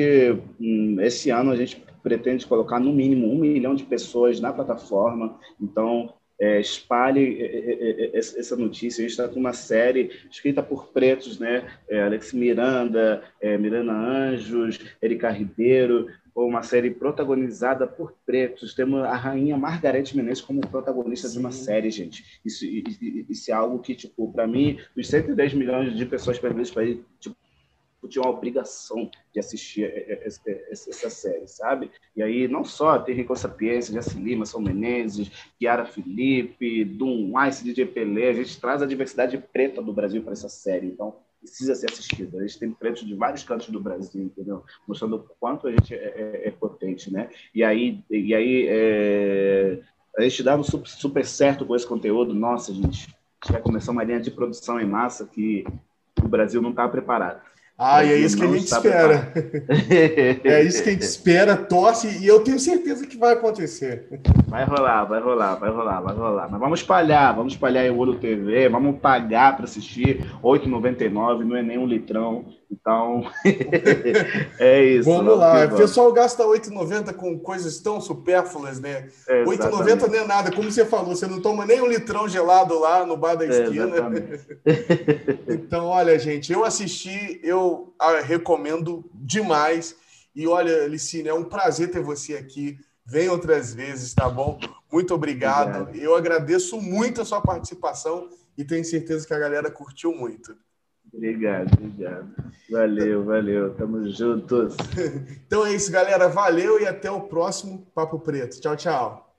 hum, 0.60 1.00
esse 1.00 1.30
ano, 1.30 1.50
a 1.50 1.56
gente 1.56 1.82
pretende 2.02 2.46
colocar 2.46 2.78
no 2.78 2.92
mínimo 2.92 3.32
um 3.32 3.38
milhão 3.38 3.74
de 3.74 3.84
pessoas 3.84 4.40
na 4.40 4.52
plataforma. 4.52 5.38
Então, 5.60 6.14
é, 6.42 6.60
espalhe 6.60 7.40
é, 7.40 7.44
é, 7.44 8.04
é, 8.06 8.18
essa 8.18 8.56
notícia. 8.56 9.00
A 9.00 9.02
gente 9.02 9.12
está 9.12 9.28
com 9.28 9.38
uma 9.38 9.52
série 9.52 10.10
escrita 10.28 10.60
por 10.60 10.88
pretos, 10.88 11.38
né? 11.38 11.64
Alex 12.04 12.32
Miranda, 12.32 13.22
Miranda 13.60 13.92
Anjos, 13.92 14.80
Erika 15.00 15.30
Ribeiro, 15.30 16.08
uma 16.34 16.64
série 16.64 16.90
protagonizada 16.90 17.86
por 17.86 18.14
pretos. 18.26 18.74
Temos 18.74 19.04
a 19.04 19.14
rainha 19.14 19.56
Margarete 19.56 20.16
Menezes 20.16 20.42
como 20.42 20.66
protagonista 20.66 21.28
Sim. 21.28 21.34
de 21.34 21.38
uma 21.38 21.52
série, 21.52 21.90
gente. 21.92 22.40
Isso, 22.44 22.64
isso 22.66 23.50
é 23.52 23.54
algo 23.54 23.78
que, 23.78 23.94
tipo, 23.94 24.32
para 24.32 24.44
mim, 24.44 24.78
os 24.96 25.06
110 25.06 25.54
milhões 25.54 25.96
de 25.96 26.06
pessoas 26.06 26.40
para 26.40 26.52
ver 26.52 26.62
isso 26.62 26.78
aí, 26.78 27.00
tipo, 28.02 28.08
tinha 28.08 28.22
uma 28.22 28.30
obrigação 28.30 29.10
de 29.32 29.38
assistir 29.38 29.84
essa 30.70 31.10
série, 31.10 31.46
sabe? 31.46 31.90
E 32.16 32.22
aí, 32.22 32.48
não 32.48 32.64
só 32.64 32.98
tem 32.98 33.14
Rico 33.14 33.34
Sapiência, 33.36 33.94
Jesse 33.94 34.18
Lima, 34.18 34.44
São 34.44 34.60
Menezes, 34.60 35.30
Kiara 35.58 35.84
Felipe, 35.84 36.84
Dum 36.84 37.32
Ice, 37.46 37.64
DJ 37.64 37.86
Pelé, 37.86 38.30
a 38.30 38.34
gente 38.34 38.60
traz 38.60 38.82
a 38.82 38.86
diversidade 38.86 39.38
preta 39.38 39.80
do 39.80 39.92
Brasil 39.92 40.22
para 40.22 40.32
essa 40.32 40.48
série. 40.48 40.86
Então, 40.86 41.16
precisa 41.40 41.74
ser 41.74 41.90
assistido. 41.90 42.38
A 42.38 42.42
gente 42.42 42.58
tem 42.58 42.70
pretos 42.70 43.06
de 43.06 43.14
vários 43.14 43.42
cantos 43.42 43.68
do 43.68 43.80
Brasil, 43.80 44.22
entendeu? 44.22 44.64
Mostrando 44.86 45.16
o 45.16 45.20
quanto 45.40 45.66
a 45.66 45.70
gente 45.70 45.94
é, 45.94 46.42
é, 46.44 46.48
é 46.48 46.50
potente, 46.50 47.12
né? 47.12 47.30
E 47.54 47.64
aí, 47.64 48.02
e 48.10 48.34
aí 48.34 48.66
é... 48.68 49.80
a 50.18 50.22
gente 50.22 50.42
dá 50.42 50.60
super, 50.62 50.88
super 50.88 51.24
certo 51.24 51.64
com 51.64 51.74
esse 51.74 51.86
conteúdo. 51.86 52.34
Nossa, 52.34 52.72
gente, 52.72 53.14
a 53.44 53.52
gente 53.52 53.62
começar 53.62 53.92
uma 53.92 54.04
linha 54.04 54.20
de 54.20 54.30
produção 54.30 54.80
em 54.80 54.86
massa 54.86 55.26
que 55.26 55.64
o 56.22 56.28
Brasil 56.28 56.62
não 56.62 56.70
está 56.70 56.88
preparado. 56.88 57.40
Ah, 57.78 58.04
e 58.04 58.12
é 58.12 58.18
isso 58.18 58.36
que 58.36 58.44
a 58.44 58.48
gente 58.48 58.66
espera. 58.66 59.32
é 60.44 60.62
isso 60.62 60.82
que 60.82 60.90
a 60.90 60.92
gente 60.92 61.02
espera, 61.02 61.56
torce, 61.56 62.06
e 62.22 62.26
eu 62.26 62.40
tenho 62.40 62.58
certeza 62.58 63.06
que 63.06 63.16
vai 63.16 63.32
acontecer. 63.32 64.06
Vai 64.46 64.64
rolar, 64.64 65.04
vai 65.04 65.20
rolar, 65.20 65.54
vai 65.56 65.70
rolar, 65.70 66.00
vai 66.00 66.14
rolar. 66.14 66.48
Mas 66.50 66.60
vamos 66.60 66.80
espalhar, 66.80 67.34
vamos 67.34 67.54
espalhar 67.54 67.90
o 67.90 67.98
Olho 67.98 68.18
TV, 68.18 68.68
vamos 68.68 69.00
pagar 69.00 69.56
para 69.56 69.64
assistir, 69.64 70.20
R$ 70.20 70.28
8,99, 70.42 71.44
não 71.44 71.56
é 71.56 71.62
nem 71.62 71.78
um 71.78 71.86
litrão. 71.86 72.44
Então, 72.72 73.30
é 74.58 74.82
isso. 74.82 75.08
Vamos 75.08 75.36
lá. 75.36 75.66
O 75.66 75.76
pessoal 75.76 76.10
gasta 76.12 76.42
8,90 76.42 77.12
com 77.14 77.38
coisas 77.38 77.78
tão 77.80 78.00
supérfluas, 78.00 78.80
né? 78.80 79.10
É, 79.28 79.44
8,90 79.44 80.08
não 80.08 80.18
é 80.18 80.26
nada. 80.26 80.50
Como 80.50 80.72
você 80.72 80.86
falou, 80.86 81.14
você 81.14 81.26
não 81.26 81.40
toma 81.40 81.66
nem 81.66 81.82
um 81.82 81.86
litrão 81.86 82.26
gelado 82.26 82.78
lá 82.78 83.04
no 83.04 83.16
bar 83.16 83.34
da 83.34 83.46
esquina. 83.46 83.96
É, 84.64 85.52
então, 85.52 85.86
olha, 85.86 86.18
gente, 86.18 86.50
eu 86.50 86.64
assisti, 86.64 87.38
eu 87.42 87.92
ah, 87.98 88.20
recomendo 88.20 89.04
demais. 89.14 89.94
E 90.34 90.46
olha, 90.46 90.86
Licine, 90.86 91.28
é 91.28 91.34
um 91.34 91.44
prazer 91.44 91.90
ter 91.90 92.02
você 92.02 92.36
aqui. 92.36 92.78
Vem 93.04 93.28
outras 93.28 93.74
vezes, 93.74 94.14
tá 94.14 94.30
bom? 94.30 94.58
Muito 94.90 95.12
obrigado. 95.12 95.82
obrigado. 95.82 96.02
Eu 96.02 96.16
agradeço 96.16 96.80
muito 96.80 97.20
a 97.20 97.24
sua 97.24 97.42
participação 97.42 98.30
e 98.56 98.64
tenho 98.64 98.84
certeza 98.84 99.26
que 99.26 99.34
a 99.34 99.38
galera 99.38 99.70
curtiu 99.70 100.14
muito. 100.14 100.56
Obrigado, 101.12 101.74
obrigado. 101.74 102.34
Valeu, 102.70 103.24
valeu. 103.24 103.74
Tamo 103.74 104.10
juntos. 104.10 104.76
Então 105.46 105.66
é 105.66 105.74
isso, 105.74 105.92
galera. 105.92 106.28
Valeu 106.28 106.80
e 106.80 106.86
até 106.86 107.10
o 107.10 107.20
próximo 107.20 107.86
Papo 107.94 108.18
Preto. 108.18 108.58
Tchau, 108.58 108.76
tchau. 108.76 109.36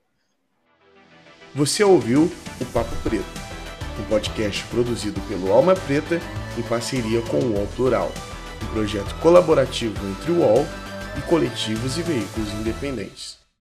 Você 1.54 1.82
ouviu 1.82 2.30
o 2.60 2.64
Papo 2.72 2.94
Preto, 3.02 3.24
um 4.00 4.08
podcast 4.08 4.64
produzido 4.68 5.20
pelo 5.28 5.52
Alma 5.52 5.74
Preta 5.74 6.20
em 6.56 6.62
parceria 6.62 7.20
com 7.22 7.38
o 7.38 7.54
UOL 7.54 7.66
Plural, 7.74 8.12
um 8.62 8.72
projeto 8.72 9.14
colaborativo 9.20 9.96
entre 10.08 10.32
o 10.32 10.38
UOL 10.38 10.64
e 11.18 11.22
coletivos 11.22 11.98
e 11.98 12.02
veículos 12.02 12.52
independentes. 12.54 13.43